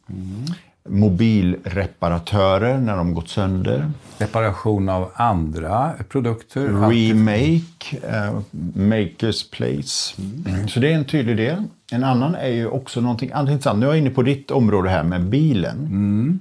mobilreparatörer 0.89 2.78
när 2.78 2.97
de 2.97 3.13
gått 3.13 3.30
sönder. 3.30 3.91
Reparation 4.17 4.89
av 4.89 5.12
andra 5.13 5.93
produkter. 6.10 6.67
Remake, 6.67 7.97
eh, 8.08 8.39
Makers 8.73 9.49
Place. 9.49 10.15
Så 10.67 10.80
det 10.80 10.91
är 10.91 10.95
en 10.95 11.06
tydlig 11.06 11.38
del. 11.38 11.63
En 11.91 12.04
annan 12.04 12.36
är 12.36 12.47
ju 12.47 12.67
också 12.67 13.02
någonting 13.02 13.32
annat 13.32 13.52
intressant. 13.52 13.80
Nu 13.80 13.86
är 13.86 13.89
jag 13.89 13.97
inne 13.97 14.10
på 14.10 14.21
ditt 14.21 14.52
område 14.52 14.89
här 14.89 15.04
med 15.04 15.25
bilen. 15.25 16.39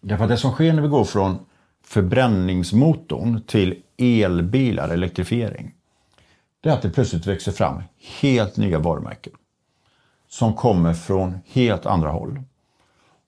Därför 0.00 0.24
att 0.24 0.30
det 0.30 0.36
som 0.36 0.52
sker 0.52 0.72
när 0.72 0.82
vi 0.82 0.88
går 0.88 1.04
från 1.04 1.38
förbränningsmotorn 1.84 3.42
till 3.46 3.74
elbilar, 3.98 4.88
elektrifiering. 4.88 5.72
Det 6.60 6.68
är 6.68 6.72
att 6.72 6.82
det 6.82 6.90
plötsligt 6.90 7.26
växer 7.26 7.52
fram 7.52 7.82
helt 8.20 8.56
nya 8.56 8.78
varumärken. 8.78 9.32
Som 10.28 10.54
kommer 10.54 10.94
från 10.94 11.38
helt 11.46 11.86
andra 11.86 12.10
håll. 12.10 12.42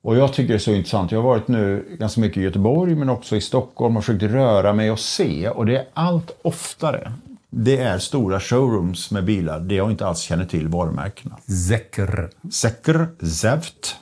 Och 0.03 0.17
jag 0.17 0.33
tycker 0.33 0.49
det 0.49 0.55
är 0.55 0.59
så 0.59 0.73
intressant. 0.73 1.13
Jag 1.13 1.19
har 1.19 1.29
varit 1.29 1.49
nu 1.49 1.97
ganska 1.99 2.21
mycket 2.21 2.37
i 2.37 2.41
Göteborg 2.41 2.95
men 2.95 3.09
också 3.09 3.37
i 3.37 3.41
Stockholm 3.41 3.97
och 3.97 4.05
försökt 4.05 4.23
röra 4.23 4.73
mig 4.73 4.91
och 4.91 5.01
se. 5.01 5.49
Och 5.49 5.67
det 5.67 5.77
är 5.77 5.87
allt 5.95 6.31
oftare. 6.43 7.13
Det 7.51 7.77
är 7.77 7.99
stora 7.99 8.41
showrooms 8.41 9.11
med 9.11 9.25
bilar 9.25 9.61
där 9.61 9.77
jag 9.77 9.91
inte 9.91 10.07
alls 10.07 10.21
känner 10.21 10.45
till 10.45 10.69
varumärkena. 10.69 11.37
Zeker. 11.69 12.31
Säker, 12.53 13.09
Zevt. 13.27 13.97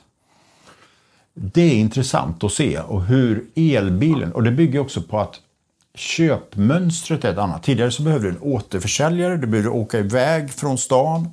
Det 1.33 1.61
är 1.61 1.75
intressant 1.75 2.43
att 2.43 2.51
se 2.51 2.79
och 2.79 3.03
hur 3.03 3.45
elbilen, 3.55 4.31
och 4.31 4.43
det 4.43 4.51
bygger 4.51 4.79
också 4.79 5.01
på 5.01 5.19
att 5.19 5.35
köpmönstret 5.95 7.25
är 7.25 7.31
ett 7.31 7.37
annat. 7.37 7.63
Tidigare 7.63 7.91
så 7.91 8.03
behövde 8.03 8.27
du 8.27 8.35
en 8.35 8.41
återförsäljare, 8.41 9.37
du 9.37 9.47
behövde 9.47 9.69
åka 9.69 9.99
iväg 9.99 10.51
från 10.51 10.77
stan, 10.77 11.29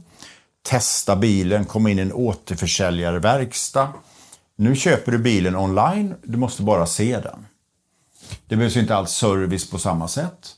testa 0.62 1.16
bilen, 1.16 1.64
komma 1.64 1.90
in 1.90 1.98
i 1.98 2.02
en 2.02 2.12
återförsäljarverkstad. 2.12 3.88
Nu 4.56 4.76
köper 4.76 5.12
du 5.12 5.18
bilen 5.18 5.56
online, 5.56 6.14
du 6.22 6.38
måste 6.38 6.62
bara 6.62 6.86
se 6.86 7.20
den. 7.20 7.46
Det 8.46 8.56
behövs 8.56 8.76
inte 8.76 8.96
alls 8.96 9.10
service 9.10 9.70
på 9.70 9.78
samma 9.78 10.08
sätt. 10.08 10.56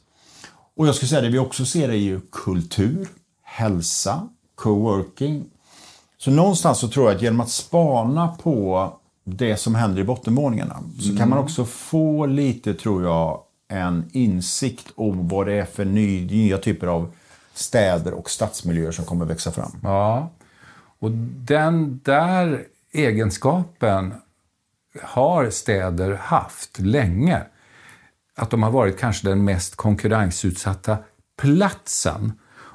Och 0.76 0.86
jag 0.86 0.94
skulle 0.94 1.08
säga 1.08 1.20
det 1.20 1.28
vi 1.28 1.38
också 1.38 1.64
ser 1.64 1.88
är 1.88 1.92
ju 1.92 2.20
kultur, 2.32 3.08
hälsa, 3.42 4.28
coworking. 4.54 5.44
Så 6.18 6.30
någonstans 6.30 6.78
så 6.78 6.88
tror 6.88 7.06
jag 7.06 7.16
att 7.16 7.22
genom 7.22 7.40
att 7.40 7.50
spana 7.50 8.28
på 8.28 8.92
det 9.24 9.56
som 9.56 9.74
händer 9.74 10.00
i 10.00 10.04
bottenvåningarna 10.04 10.82
så 11.00 11.16
kan 11.16 11.28
man 11.28 11.38
också 11.38 11.64
få 11.64 12.26
lite, 12.26 12.74
tror 12.74 13.04
jag, 13.04 13.40
en 13.68 14.10
insikt 14.12 14.86
om 14.94 15.28
vad 15.28 15.46
det 15.46 15.52
är 15.52 15.64
för 15.64 15.84
ny, 15.84 16.26
nya 16.26 16.58
typer 16.58 16.86
av 16.86 17.12
städer 17.54 18.12
och 18.12 18.30
stadsmiljöer 18.30 18.92
som 18.92 19.04
kommer 19.04 19.24
växa 19.24 19.52
fram. 19.52 19.72
Ja. 19.82 20.30
Och 20.98 21.10
den 21.10 22.00
där 22.04 22.64
egenskapen 22.92 24.14
har 25.02 25.50
städer 25.50 26.14
haft 26.14 26.78
länge. 26.78 27.42
Att 28.36 28.50
de 28.50 28.62
har 28.62 28.70
varit 28.70 28.98
kanske 28.98 29.28
den 29.28 29.44
mest 29.44 29.76
konkurrensutsatta 29.76 30.96
platsen. 31.36 32.32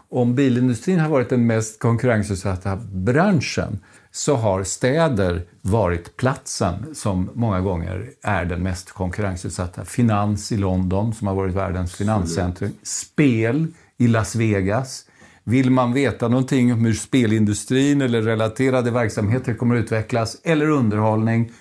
Om 0.10 0.36
bilindustrin 0.36 1.00
har 1.00 1.10
varit 1.10 1.30
den 1.30 1.48
mest 1.48 1.80
konkurrensutsatta 1.80 2.76
branschen 2.76 3.80
så 4.12 4.36
har 4.36 4.64
städer 4.64 5.46
varit 5.62 6.18
platsen 6.18 6.96
som 6.96 7.30
många 7.34 7.62
gånger 7.62 8.10
är 8.22 8.46
den 8.46 8.64
mest 8.64 8.92
konkurrensutsatta. 8.92 9.86
Finans 9.86 10.52
i 10.52 10.58
London, 10.58 11.14
som 11.14 11.28
har 11.28 11.36
varit 11.36 11.56
världens 11.56 11.96
finanscentrum. 11.96 12.72
Spel 12.84 13.68
i 13.98 14.08
Las 14.08 14.36
Vegas. 14.36 15.06
Vill 15.44 15.70
man 15.70 15.94
veta 15.94 16.28
någonting 16.28 16.74
om 16.74 16.86
hur 16.86 16.94
spelindustrin 16.94 18.02
eller 18.02 18.22
relaterade 18.22 18.92
verksamheter 18.92 19.54
kommer 19.54 19.76
att 19.76 19.84
utvecklas, 19.84 20.38
eller 20.44 20.70
underhållning, 20.70 21.52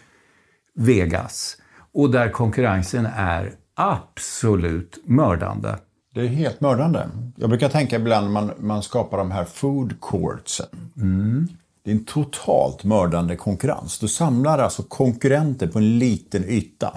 Vegas. 0.75 1.57
Och 1.93 2.11
där 2.11 2.31
konkurrensen 2.31 3.07
är 3.17 3.55
absolut 3.75 4.99
mördande. 5.05 5.77
Det 6.15 6.21
är 6.21 6.27
helt 6.27 6.61
mördande. 6.61 7.09
Jag 7.37 7.49
brukar 7.49 7.69
tänka 7.69 7.97
ibland 7.97 8.27
när 8.27 8.33
man, 8.33 8.51
man 8.59 8.83
skapar 8.83 9.19
de 9.19 9.31
här 9.31 9.45
food 9.45 9.95
courtsen. 10.01 10.67
Det 11.85 11.91
är 11.91 11.95
en 11.95 12.05
totalt 12.05 12.85
mördande 12.85 13.37
konkurrens. 13.37 13.99
Du 13.99 14.09
samlar 14.09 14.59
alltså 14.59 14.83
konkurrenter 14.83 15.67
på 15.67 15.79
en 15.79 15.99
liten 15.99 16.45
yta. 16.45 16.93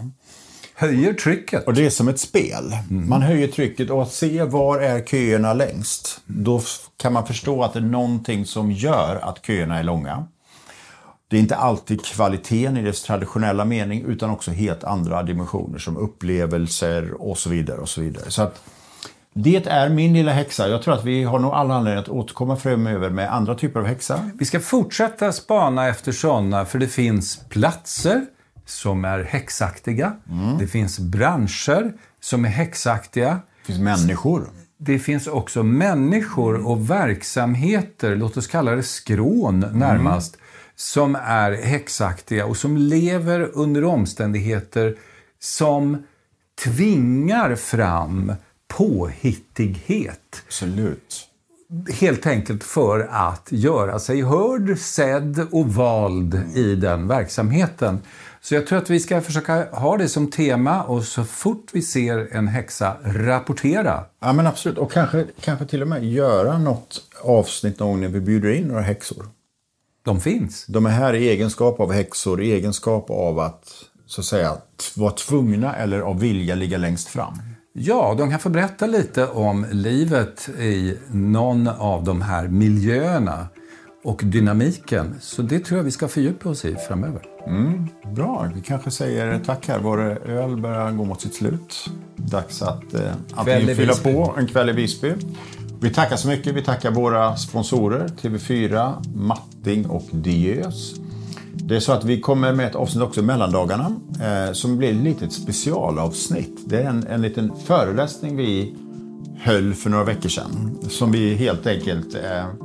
Höjer 0.77 1.13
trycket. 1.13 1.67
Och 1.67 1.73
det 1.73 1.85
är 1.85 1.89
som 1.89 2.07
ett 2.07 2.19
spel. 2.19 2.77
Man 2.89 3.21
höjer 3.21 3.47
trycket 3.47 3.89
och 3.89 4.01
att 4.01 4.11
se 4.11 4.43
var 4.43 4.79
är 4.79 5.01
köerna 5.01 5.53
längst. 5.53 6.21
Då 6.25 6.61
kan 6.97 7.13
man 7.13 7.27
förstå 7.27 7.63
att 7.63 7.73
det 7.73 7.79
är 7.79 7.83
någonting 7.83 8.45
som 8.45 8.71
gör 8.71 9.19
att 9.21 9.45
köerna 9.45 9.79
är 9.79 9.83
långa. 9.83 10.15
Det 10.15 11.35
Det 11.35 11.37
är 11.37 11.41
inte 11.41 11.55
alltid 11.55 12.05
kvaliteten 12.05 12.77
i 12.77 12.81
dess 12.81 13.03
traditionella 13.03 13.65
mening 13.65 14.03
utan 14.07 14.29
också 14.29 14.51
helt 14.51 14.83
andra 14.83 15.23
dimensioner 15.23 15.79
som 15.79 15.97
upplevelser 15.97 17.13
och 17.21 17.37
så 17.37 17.49
vidare. 17.49 17.77
och 17.77 17.89
så 17.89 18.01
vidare. 18.01 18.31
Så 18.31 18.41
att 18.41 18.63
det 19.33 19.67
är 19.67 19.89
min 19.89 20.13
lilla 20.13 20.31
häxa. 20.31 20.69
Jag 20.69 20.81
tror 20.81 20.93
att 20.93 21.03
vi 21.03 21.23
har 21.23 21.39
nog 21.39 21.53
alla 21.53 21.73
anledning 21.73 22.03
att 22.03 22.09
återkomma 22.09 22.55
framöver 22.55 23.09
med 23.09 23.33
andra 23.33 23.55
typer 23.55 23.79
av 23.79 23.85
häxa. 23.85 24.31
Vi 24.39 24.45
ska 24.45 24.59
fortsätta 24.59 25.31
spana 25.31 25.87
efter 25.87 26.11
sådana 26.11 26.65
för 26.65 26.79
det 26.79 26.87
finns 26.87 27.39
platser 27.49 28.25
som 28.65 29.05
är 29.05 29.23
häxaktiga. 29.23 30.15
Det 30.59 30.67
finns 30.67 30.99
branscher 30.99 31.93
som 32.19 32.45
är 32.45 32.49
häxaktiga. 32.49 33.39
Det 33.61 33.73
finns 33.73 33.79
människor. 33.79 34.49
Det 34.77 34.99
finns 34.99 35.27
också 35.27 35.63
människor 35.63 36.67
och 36.67 36.89
verksamheter, 36.89 38.15
låt 38.15 38.37
oss 38.37 38.47
kalla 38.47 38.75
det 38.75 38.83
skrån 38.83 39.59
närmast, 39.59 40.37
som 40.75 41.15
är 41.15 41.51
häxaktiga 41.51 42.45
och 42.45 42.57
som 42.57 42.77
lever 42.77 43.49
under 43.53 43.83
omständigheter 43.83 44.95
som 45.39 46.03
tvingar 46.63 47.55
fram 47.55 48.33
påhittighet. 48.67 50.43
Absolut. 50.47 51.29
Helt 51.93 52.27
enkelt 52.27 52.63
för 52.63 52.99
att 53.11 53.47
göra 53.51 53.99
sig 53.99 54.21
hörd, 54.21 54.77
sedd 54.77 55.47
och 55.51 55.73
vald 55.73 56.55
i 56.55 56.75
den 56.75 57.07
verksamheten. 57.07 57.99
Så 58.45 58.55
jag 58.55 58.67
tror 58.67 58.77
att 58.77 58.89
vi 58.89 58.99
ska 58.99 59.21
försöka 59.21 59.67
ha 59.71 59.97
det 59.97 60.09
som 60.09 60.31
tema 60.31 60.83
och 60.83 61.03
så 61.03 61.23
fort 61.23 61.69
vi 61.73 61.81
ser 61.81 62.27
en 62.31 62.47
häxa 62.47 62.97
rapportera. 63.03 64.03
Ja 64.19 64.33
men 64.33 64.47
absolut. 64.47 64.77
Och 64.77 64.91
kanske, 64.91 65.25
kanske 65.41 65.65
till 65.65 65.81
och 65.81 65.87
med 65.87 66.05
göra 66.05 66.57
något 66.57 67.01
avsnitt 67.21 67.79
någon 67.79 67.89
gång 67.89 68.01
när 68.01 68.07
vi 68.07 68.19
bjuder 68.21 68.49
in 68.49 68.67
några 68.67 68.81
häxor. 68.81 69.25
De 70.03 70.21
finns. 70.21 70.65
De 70.65 70.85
är 70.85 70.89
här 70.89 71.13
i 71.13 71.29
egenskap 71.29 71.79
av 71.79 71.93
häxor, 71.93 72.41
i 72.41 72.51
egenskap 72.51 73.09
av 73.09 73.39
att 73.39 73.73
så 74.05 74.21
att 74.21 74.25
säga 74.25 74.57
vara 74.95 75.11
tvungna 75.11 75.75
eller 75.75 75.99
av 75.99 76.19
vilja 76.19 76.55
ligga 76.55 76.77
längst 76.77 77.07
fram. 77.07 77.33
Ja, 77.73 78.15
de 78.17 78.29
kan 78.29 78.39
få 78.39 78.49
berätta 78.49 78.87
lite 78.87 79.27
om 79.27 79.65
livet 79.71 80.49
i 80.49 80.97
någon 81.11 81.67
av 81.67 82.03
de 82.03 82.21
här 82.21 82.47
miljöerna 82.47 83.47
och 84.05 84.21
dynamiken. 84.25 85.15
Så 85.21 85.41
det 85.41 85.59
tror 85.59 85.77
jag 85.77 85.83
vi 85.83 85.91
ska 85.91 86.07
fördjupa 86.07 86.49
oss 86.49 86.65
i 86.65 86.75
framöver. 86.87 87.21
Bra, 88.15 88.51
vi 88.55 88.61
kanske 88.61 88.91
säger 88.91 89.39
tack 89.45 89.67
här. 89.67 89.79
Vår 89.79 90.29
öl 90.29 90.57
börjar 90.57 90.91
gå 90.91 91.03
mot 91.03 91.21
sitt 91.21 91.35
slut. 91.35 91.89
Dags 92.15 92.61
att 92.61 92.93
eh, 92.93 93.01
antingen 93.33 93.75
fylla 93.75 93.93
på 93.93 94.35
en 94.37 94.47
kväll 94.47 94.69
i 94.69 94.73
Visby. 94.73 95.13
Vi 95.79 95.89
tackar 95.89 96.15
så 96.15 96.27
mycket. 96.27 96.55
Vi 96.55 96.61
tackar 96.61 96.91
våra 96.91 97.35
sponsorer 97.35 98.07
TV4, 98.07 98.93
Matting 99.15 99.85
och 99.85 100.05
Diös. 100.11 100.95
Det 101.53 101.75
är 101.75 101.79
så 101.79 101.91
att 101.91 102.03
vi 102.05 102.21
kommer 102.21 102.53
med 102.53 102.67
ett 102.67 102.75
avsnitt 102.75 103.03
också 103.03 103.19
i 103.19 103.23
mellandagarna 103.23 103.95
eh, 104.21 104.53
som 104.53 104.77
blir 104.77 105.23
ett 105.23 105.33
specialavsnitt. 105.33 106.59
Det 106.65 106.81
är 106.81 106.89
en, 106.89 107.07
en 107.07 107.21
liten 107.21 107.51
föreläsning 107.65 108.37
vi 108.37 108.75
höll 109.37 109.73
för 109.73 109.89
några 109.89 110.03
veckor 110.03 110.29
sedan 110.29 110.79
som 110.89 111.11
vi 111.11 111.35
helt 111.35 111.67
enkelt 111.67 112.15
eh, 112.15 112.64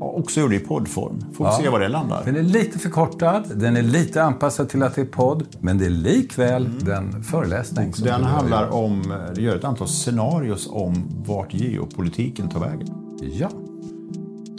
också 0.00 0.40
gjorde 0.40 0.56
i 0.56 0.58
poddform. 0.58 1.24
Får 1.34 1.46
Ja. 1.46 1.58
se 1.62 1.68
var 1.68 1.80
det 1.80 1.88
landar. 1.88 2.22
Den 2.24 2.36
är 2.36 2.42
lite 2.42 2.78
förkortad, 2.78 3.44
den 3.54 3.76
är 3.76 3.82
lite 3.82 4.22
anpassad 4.22 4.68
till 4.68 4.82
att 4.82 4.94
det 4.94 5.00
är 5.00 5.04
podd, 5.06 5.46
men 5.60 5.78
det 5.78 5.86
är 5.86 5.90
likväl 5.90 6.78
den 6.84 7.22
föreläsning 7.22 7.92
som 7.94 8.04
Den 8.06 8.24
handlar 8.24 8.64
gjort. 8.66 8.74
om, 8.74 9.14
det 9.34 9.42
gör 9.42 9.56
ett 9.56 9.64
antal 9.64 9.88
scenarios 9.88 10.68
om 10.70 11.04
vart 11.26 11.54
geopolitiken 11.54 12.48
tar 12.48 12.60
vägen. 12.60 12.88
Ja, 13.32 13.48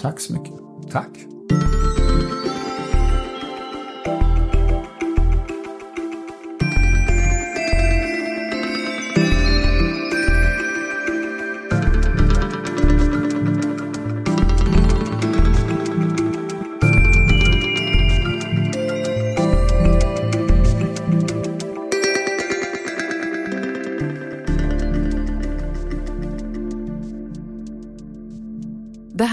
Tack 0.02 0.20
så 0.20 0.34
mycket. 0.34 0.54
tack. 0.92 1.10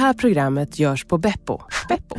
Här 0.09 0.14
programmet 0.14 0.78
görs 0.78 1.04
på 1.04 1.18
Beppo. 1.18 1.61
Beppo. 1.88 2.16